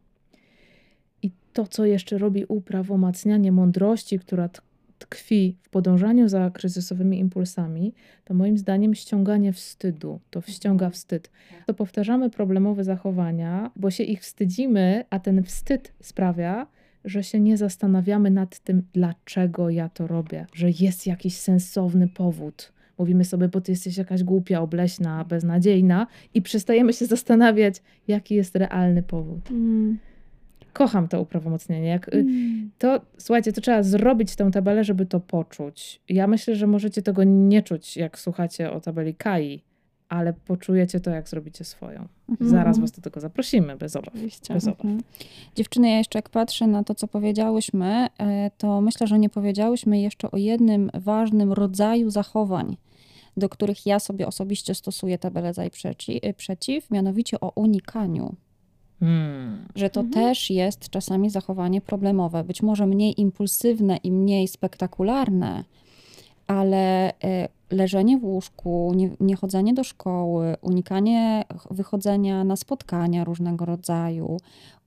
[1.22, 4.60] I to, co jeszcze robi uprawomacnianie mądrości, która tk-
[4.98, 7.92] tkwi w podążaniu za kryzysowymi impulsami,
[8.24, 10.20] to moim zdaniem ściąganie wstydu.
[10.30, 11.30] To ściąga wstyd.
[11.66, 16.66] To powtarzamy problemowe zachowania, bo się ich wstydzimy, a ten wstyd sprawia,
[17.06, 22.72] że się nie zastanawiamy nad tym, dlaczego ja to robię, że jest jakiś sensowny powód.
[22.98, 28.56] Mówimy sobie, bo ty jesteś jakaś głupia, obleśna, beznadziejna, i przestajemy się zastanawiać, jaki jest
[28.56, 29.48] realny powód.
[30.72, 31.88] Kocham to uprawomocnienie.
[31.88, 32.24] Jak, y,
[32.78, 36.00] to, słuchajcie, to trzeba zrobić tę tabelę, żeby to poczuć.
[36.08, 39.62] Ja myślę, że możecie tego nie czuć, jak słuchacie o tabeli Kai,
[40.08, 42.08] ale poczujecie to, jak zrobicie swoją.
[42.40, 44.14] Zaraz was do tego zaprosimy, bez obaw.
[44.14, 44.54] Oczywiście.
[44.54, 44.84] Bez obaw.
[44.84, 45.02] Mhm.
[45.56, 50.00] Dziewczyny, ja jeszcze jak patrzę na to, co powiedziałyśmy, e, to myślę, że nie powiedziałyśmy
[50.00, 52.76] jeszcze o jednym ważnym rodzaju zachowań,
[53.36, 58.34] do których ja sobie osobiście stosuję tabelę za i przeci, e, przeciw, mianowicie o unikaniu.
[59.00, 59.68] Hmm.
[59.74, 65.64] Że to też jest czasami zachowanie problemowe, być może mniej impulsywne i mniej spektakularne,
[66.46, 73.24] ale e, leżenie w łóżku, nie, nie chodzenie do szkoły, unikanie ch- wychodzenia na spotkania
[73.24, 74.36] różnego rodzaju,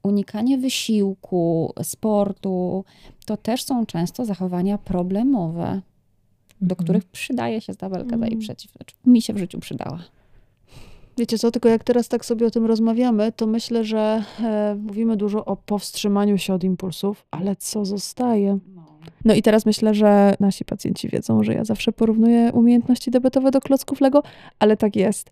[0.04, 2.86] unikanie wysiłku, sportu,
[3.26, 5.82] to też są często zachowania problemowe,
[6.62, 6.84] do Mhm.
[6.86, 8.40] których przydaje się tabelka za i Mhm.
[8.40, 8.72] przeciw.
[8.72, 10.00] Znaczy, Mi się w życiu przydała.
[11.20, 15.18] Wiecie co, tylko jak teraz tak sobie o tym rozmawiamy, to myślę, że e, mówimy
[15.18, 18.60] dużo o powstrzymaniu się od impulsów, ale co zostaje?
[19.26, 23.62] No i teraz myślę, że nasi pacjenci wiedzą, że ja zawsze porównuję umiejętności debetowe do
[23.62, 24.24] klocków Lego,
[24.60, 25.30] ale tak jest,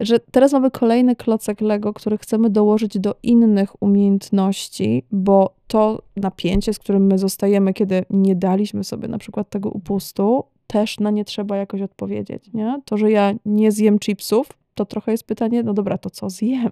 [0.00, 6.74] że teraz mamy kolejny klocek Lego, który chcemy dołożyć do innych umiejętności, bo to napięcie,
[6.74, 11.24] z którym my zostajemy, kiedy nie daliśmy sobie na przykład tego upustu, też na nie
[11.24, 12.80] trzeba jakoś odpowiedzieć, nie?
[12.84, 16.70] To, że ja nie zjem chipsów, to trochę jest pytanie, no dobra, to co zjem?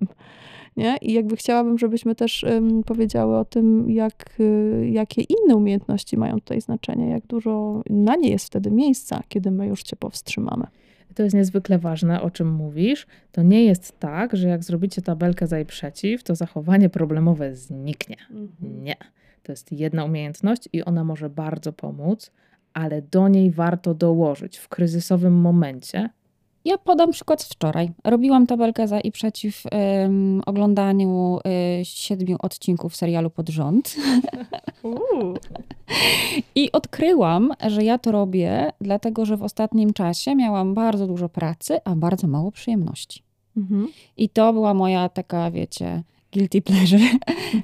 [0.76, 0.96] Nie?
[1.02, 6.34] I jakby chciałabym, żebyśmy też ym, powiedziały o tym, jak, y, jakie inne umiejętności mają
[6.34, 10.66] tutaj znaczenie, jak dużo na nie jest wtedy miejsca, kiedy my już cię powstrzymamy.
[11.14, 13.06] To jest niezwykle ważne, o czym mówisz.
[13.32, 18.16] To nie jest tak, że jak zrobicie tabelkę za i przeciw, to zachowanie problemowe zniknie.
[18.61, 18.96] Nie.
[19.42, 22.30] To jest jedna umiejętność i ona może bardzo pomóc,
[22.72, 26.11] ale do niej warto dołożyć w kryzysowym momencie.
[26.68, 27.90] Ja podam przykład z wczoraj.
[28.04, 31.38] Robiłam tabelkę za i przeciw em, oglądaniu
[31.80, 33.96] y, siedmiu odcinków serialu pod rząd.
[36.54, 41.78] I odkryłam, że ja to robię, dlatego że w ostatnim czasie miałam bardzo dużo pracy,
[41.84, 43.22] a bardzo mało przyjemności.
[43.56, 43.88] Mhm.
[44.16, 46.02] I to była moja taka, wiecie,
[46.32, 47.00] guilty pleasure,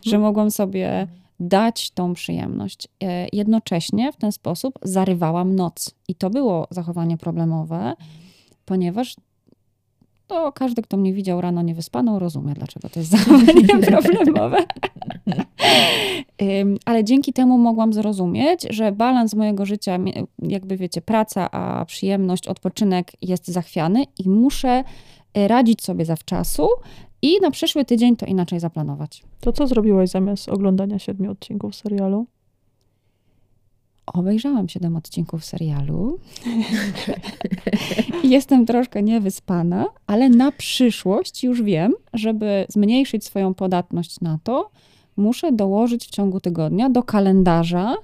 [0.07, 1.07] że mogłam sobie
[1.41, 2.89] dać tą przyjemność.
[3.03, 5.95] E, Jednocześnie w ten sposób zarywałam noc.
[6.09, 7.95] I to było zachowanie problemowe,
[8.65, 9.17] ponieważ
[10.27, 14.57] to każdy, kto mnie widział rano niewyspaną, rozumie, dlaczego to jest zachowanie problemowe.
[16.85, 19.99] Ale dzięki temu mogłam zrozumieć, że balans mojego życia,
[20.43, 24.85] jakby wiecie, praca, a przyjemność, odpoczynek jest zachwiany i muszę
[25.39, 26.69] y, radzić sobie zawczasu
[27.23, 29.23] i na przyszły tydzień to inaczej zaplanować.
[29.41, 32.27] To co zrobiłaś zamiast oglądania siedmiu odcinków serialu?
[34.07, 36.19] Obejrzałam 7 odcinków serialu.
[38.25, 44.71] Jestem troszkę niewyspana, ale na przyszłość już wiem, żeby zmniejszyć swoją podatność na to,
[45.17, 47.95] muszę dołożyć w ciągu tygodnia do kalendarza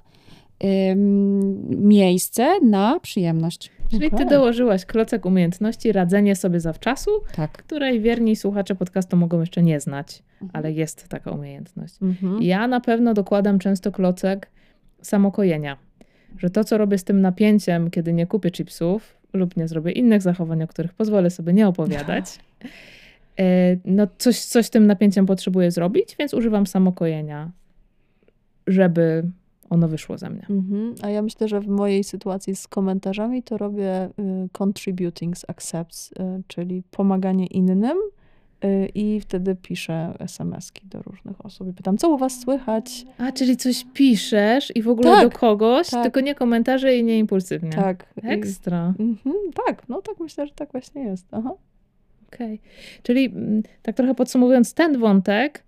[0.90, 3.70] ym, miejsce na przyjemność.
[3.90, 7.52] Czyli ty dołożyłaś klocek umiejętności radzenie sobie zawczasu, Tak.
[7.52, 10.50] której wierni słuchacze podcastu mogą jeszcze nie znać, Mhm.
[10.52, 11.94] ale jest taka umiejętność.
[12.02, 12.42] Mhm.
[12.42, 14.50] Ja na pewno dokładam często klocek
[15.02, 15.76] samokojenia.
[16.38, 20.22] Że to, co robię z tym napięciem, kiedy nie kupię chipsów lub nie zrobię innych
[20.22, 22.24] zachowań, o których pozwolę sobie nie opowiadać,
[23.40, 27.50] e, no coś, coś z tym napięciem potrzebuję zrobić, więc używam samokojenia,
[28.66, 29.22] żeby
[29.70, 30.46] ono wyszło ze mnie.
[30.50, 30.94] Mhm.
[31.02, 36.12] A ja myślę, że w mojej sytuacji z komentarzami to robię y, contributing z accepts,
[36.12, 36.14] y,
[36.46, 37.96] czyli pomaganie innym
[38.94, 43.04] i wtedy piszę SMS-ki do różnych osób i pytam, co u was słychać?
[43.18, 46.02] A, czyli coś piszesz i w ogóle Tak, do kogoś, tak.
[46.02, 47.70] tylko nie komentarze i nie impulsywnie.
[47.70, 48.06] Tak.
[48.22, 48.94] i- Ekstra.
[48.98, 49.36] Mhm,
[49.66, 51.26] tak, no tak myślę, że tak właśnie jest.
[51.32, 51.54] Aha.
[52.34, 52.60] Okej.
[53.02, 55.64] Czyli mm, tak trochę podsumowując ten wątek,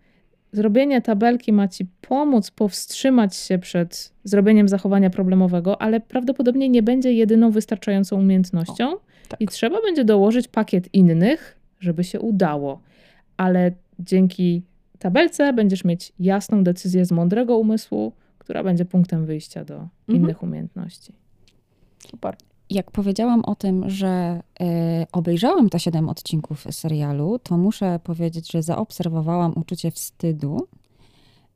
[0.52, 7.12] zrobienie tabelki ma ci pomóc powstrzymać się przed zrobieniem zachowania problemowego, ale prawdopodobnie nie będzie
[7.12, 8.92] jedyną wystarczającą umiejętnością
[9.28, 9.40] tak.
[9.40, 12.80] i trzeba będzie dołożyć pakiet innych, żeby się udało.
[13.36, 14.62] Ale dzięki
[14.98, 21.12] tabelce będziesz mieć jasną decyzję z mądrego umysłu, która będzie punktem wyjścia do innych umiejętności.
[22.10, 22.36] Super.
[22.70, 28.62] Jak powiedziałam o tym, że e, obejrzałam te 7 odcinków serialu, to muszę powiedzieć, że
[28.62, 30.68] zaobserwowałam uczucie wstydu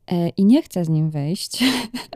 [0.07, 1.63] e, i nie chcę z nim wyjść.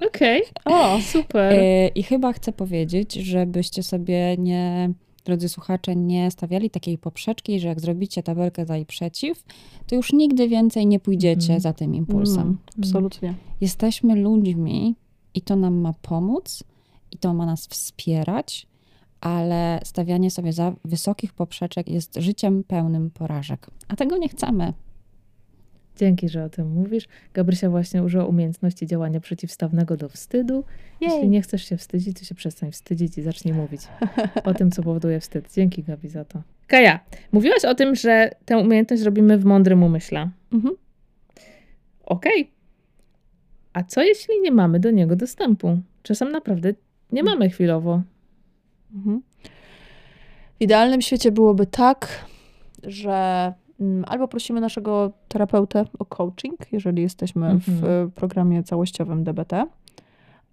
[0.07, 1.53] Okej, O, super.
[1.53, 4.93] E, I chyba chcę powiedzieć, żebyście sobie nie,
[5.25, 9.43] drodzy słuchacze, nie stawiali takiej poprzeczki, że jak zrobicie tabelkę za i przeciw,
[9.87, 11.59] to już nigdy więcej nie pójdziecie Mhm.
[11.59, 12.41] za tym impulsem.
[12.41, 13.33] Mm, absolutnie.
[13.61, 14.95] Jesteśmy ludźmi
[15.33, 16.63] i to nam ma pomóc
[17.11, 18.67] i to ma nas wspierać,
[19.21, 23.67] ale stawianie sobie za wysokich poprzeczek jest życiem pełnym porażek.
[23.87, 24.73] A tego nie chcemy.
[25.95, 27.07] Dzięki, że o tym mówisz.
[27.33, 30.63] Gabrysia właśnie użyła umiejętności działania przeciwstawnego do wstydu.
[31.01, 33.81] Jeśli nie chcesz się wstydzić, to się przestań wstydzić i zacznij mówić
[34.43, 35.53] o tym, co powoduje wstyd.
[35.53, 36.41] Dzięki, Gabi, za to.
[36.67, 36.99] Kaja,
[37.31, 40.29] mówiłaś o tym, że tę umiejętność robimy w mądrym umyśle.
[40.53, 40.75] Mhm.
[42.05, 42.51] Okej.
[43.73, 45.77] A co jeśli nie mamy do niego dostępu?
[46.03, 46.73] Czasem naprawdę
[47.11, 48.01] nie mamy chwilowo.
[48.95, 49.21] Mhm.
[50.59, 52.25] W idealnym świecie byłoby tak,
[52.83, 53.53] że
[54.07, 58.07] albo prosimy naszego terapeutę o coaching, jeżeli jesteśmy w Mhm.
[58.07, 59.65] e, programie całościowym DBT,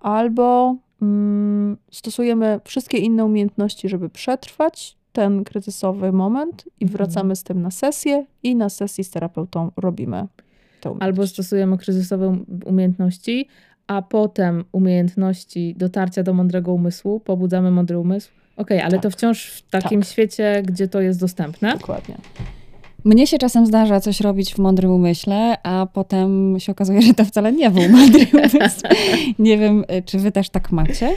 [0.00, 6.96] albo mm, stosujemy wszystkie inne umiejętności, żeby przetrwać ten kryzysowy moment i Mhm.
[6.96, 10.26] wracamy z tym na sesję i na sesji z terapeutą robimy
[10.80, 13.48] tę Albo stosujemy kryzysowe um- umiejętności,
[13.86, 18.30] a potem umiejętności dotarcia do mądrego umysłu, pobudzamy mądry umysł.
[18.56, 19.02] Okej, ale Tak.
[19.02, 20.10] to wciąż w takim Tak.
[20.10, 21.72] świecie, gdzie to jest dostępne.
[21.72, 22.16] Dokładnie.
[23.04, 27.24] Mnie się czasem zdarza coś robić w mądrym umyśle, a potem się okazuje, że to
[27.24, 28.80] wcale nie był mądry umysł.
[29.38, 31.14] Nie wiem, y, czy wy też tak macie.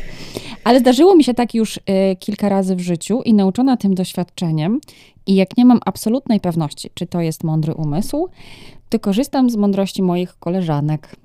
[0.64, 1.82] Ale zdarzyło mi się tak już y,
[2.20, 4.80] kilka razy w życiu i nauczona tym doświadczeniem,
[5.28, 8.28] i jak nie mam absolutnej pewności, czy to jest mądry umysł,
[8.90, 11.16] to korzystam z mądrości moich koleżanek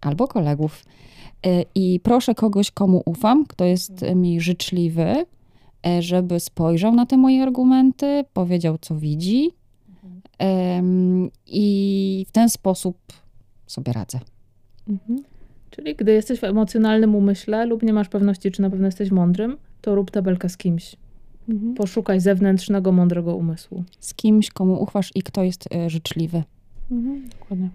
[0.00, 0.84] albo kolegów.
[1.46, 5.26] Y, I proszę kogoś, komu ufam, kto jest mi życzliwy,
[5.86, 9.50] y, żeby spojrzał na te moje argumenty, powiedział, co widzi,
[11.46, 12.98] I w ten sposób
[13.66, 14.20] sobie radzę.
[14.88, 15.22] Mhm.
[15.70, 19.56] Czyli gdy jesteś w emocjonalnym umyśle lub nie masz pewności, czy na pewno jesteś mądrym,
[19.80, 20.96] to rób tabelkę z kimś.
[21.48, 21.74] Mhm.
[21.74, 23.84] Poszukaj zewnętrznego, mądrego umysłu.
[24.00, 26.42] Z kimś, komu ufasz i kto jest e, życzliwy.
[26.90, 27.28] Mhm.
[27.40, 27.68] Dokładnie.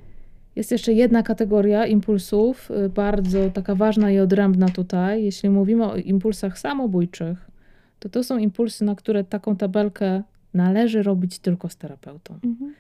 [0.56, 5.24] Jest jeszcze jedna kategoria impulsów, y, bardzo taka ważna i odrębna tutaj.
[5.24, 7.52] Jeśli mówimy o impulsach samobójczych,
[8.00, 10.24] to to są impulsy, na które taką tabelkę
[10.54, 12.34] należy robić tylko z terapeutą.
[12.44, 12.74] Mhm.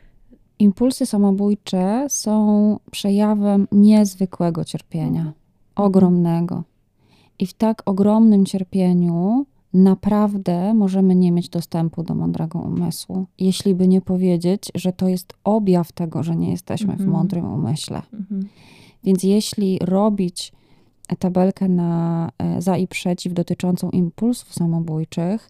[0.59, 5.33] Impulsy samobójcze są przejawem niezwykłego cierpienia,
[5.75, 6.63] ogromnego.
[7.39, 13.25] I w tak ogromnym cierpieniu naprawdę możemy nie mieć dostępu do mądrego umysłu.
[13.39, 17.09] Jeśli by nie powiedzieć, że to jest objaw tego, że nie jesteśmy w Mhm.
[17.09, 18.01] mądrym umyśle.
[18.13, 18.47] Mhm.
[19.03, 20.51] Więc jeśli robić
[21.19, 25.49] tabelkę na e, za i przeciw dotyczącą impulsów samobójczych,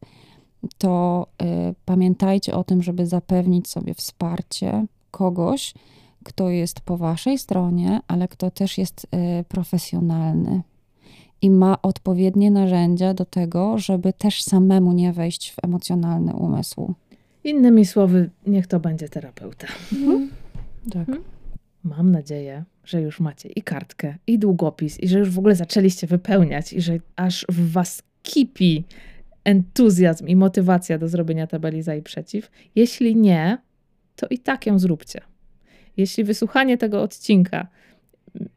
[0.78, 5.74] to e, pamiętajcie o tym, żeby zapewnić sobie wsparcie kogoś,
[6.24, 10.62] kto jest po waszej stronie, ale kto też jest e, profesjonalny
[11.42, 16.94] i ma odpowiednie narzędzia do tego, żeby też samemu nie wejść w emocjonalny umysł.
[17.44, 19.68] Innymi słowy, niech to będzie terapeuta.
[20.92, 21.08] Tak.
[21.84, 26.08] Mam nadzieję, że już macie i kartkę, i długopis, i że już w ogóle zaczęliście
[26.08, 28.84] wypełniać, i że aż w was kipi
[29.44, 32.52] entuzjazm i motywacja do zrobienia tabeli za i przeciw.
[32.76, 33.58] Jeśli nie,
[34.16, 35.22] to i tak ją zróbcie.
[35.98, 37.68] Jeśli wysłuchanie tego odcinka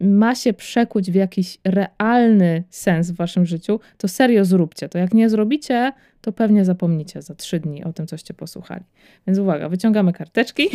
[0.01, 4.99] ma się przekuć w jakiś realny sens w waszym życiu, to serio zróbcie to.
[4.99, 8.85] Jak nie zrobicie, to pewnie zapomnicie za trzy dni o tym, coście posłuchali.
[9.27, 10.69] Więc uwaga, wyciągamy karteczki,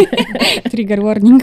[0.70, 1.42] Trigger warning.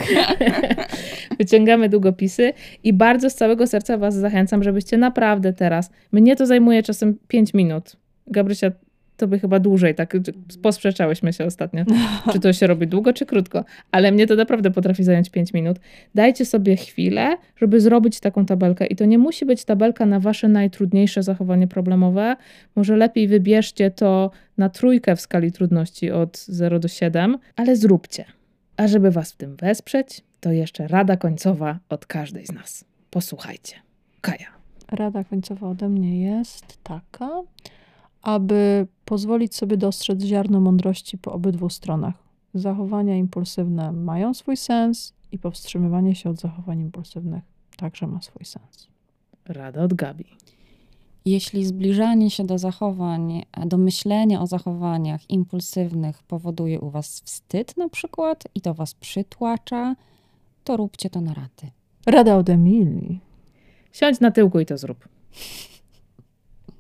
[1.40, 6.84] wyciągamy długopisy i bardzo z całego serca was zachęcam, żebyście naprawdę teraz, mnie to zajmuje
[6.84, 7.96] czasem 5 minut.
[8.28, 8.72] Gabrysia,
[9.20, 10.18] to by chyba dłużej, tak
[10.62, 11.84] posprzeczałyśmy się ostatnio,
[12.32, 15.78] czy to się robi długo, czy krótko, ale mnie to naprawdę potrafi zająć 5 minut.
[16.16, 20.48] Dajcie sobie chwilę, żeby zrobić taką tabelkę i to nie musi być tabelka na wasze
[20.48, 22.36] najtrudniejsze zachowanie problemowe,
[22.76, 28.26] może lepiej wybierzcie to na trójkę w skali trudności od 0 do 7, ale zróbcie.
[28.78, 32.86] A żeby was w tym wesprzeć, to jeszcze rada końcowa od każdej z nas.
[33.10, 33.76] Posłuchajcie.
[34.22, 34.48] Kaja.
[34.92, 37.30] Rada końcowa ode mnie jest taka,
[38.22, 42.16] aby pozwolić sobie dostrzec ziarno mądrości po obydwu stronach.
[42.54, 47.44] Zachowania impulsywne mają swój sens i powstrzymywanie się od zachowań impulsywnych
[47.80, 48.88] także ma swój sens.
[49.46, 50.26] Rada od Gabi.
[51.26, 57.90] Jeśli zbliżanie się do zachowań, do myślenia o zachowaniach impulsywnych powoduje u was wstyd na
[57.90, 59.96] przykład i to was przytłacza,
[60.64, 61.72] to róbcie to na raty.
[62.06, 63.20] Rada od Emilii.
[63.92, 65.08] Siądź na tyłku i to zrób.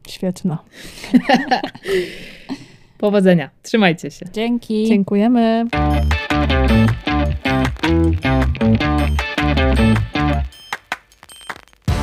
[0.10, 0.58] Świetna.
[2.98, 3.50] Powodzenia.
[3.64, 4.26] Trzymajcie się.
[4.34, 4.88] Dzięki.
[4.88, 5.66] Dziękujemy.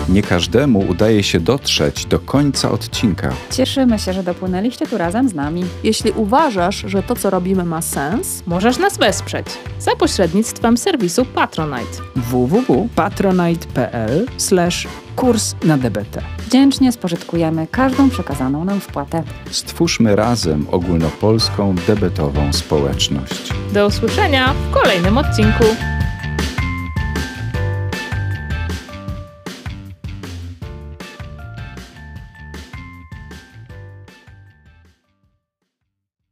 [0.08, 3.32] Nie każdemu udaje się dotrzeć do końca odcinka.
[3.50, 5.64] Cieszymy się, że dopłynęliście tu razem z nami.
[5.84, 9.46] Jeśli uważasz, że to, co robimy, ma sens, Możesz nas wesprzeć
[9.78, 12.02] za pośrednictwem serwisu Patronite.
[12.16, 14.26] www.patronite.pl
[15.16, 16.22] kurs na DBT.
[16.46, 19.22] Wdzięcznie spożytkujemy każdą przekazaną nam wpłatę.
[19.50, 23.52] Stwórzmy razem ogólnopolską debetową społeczność.
[23.72, 25.64] Do usłyszenia w kolejnym odcinku.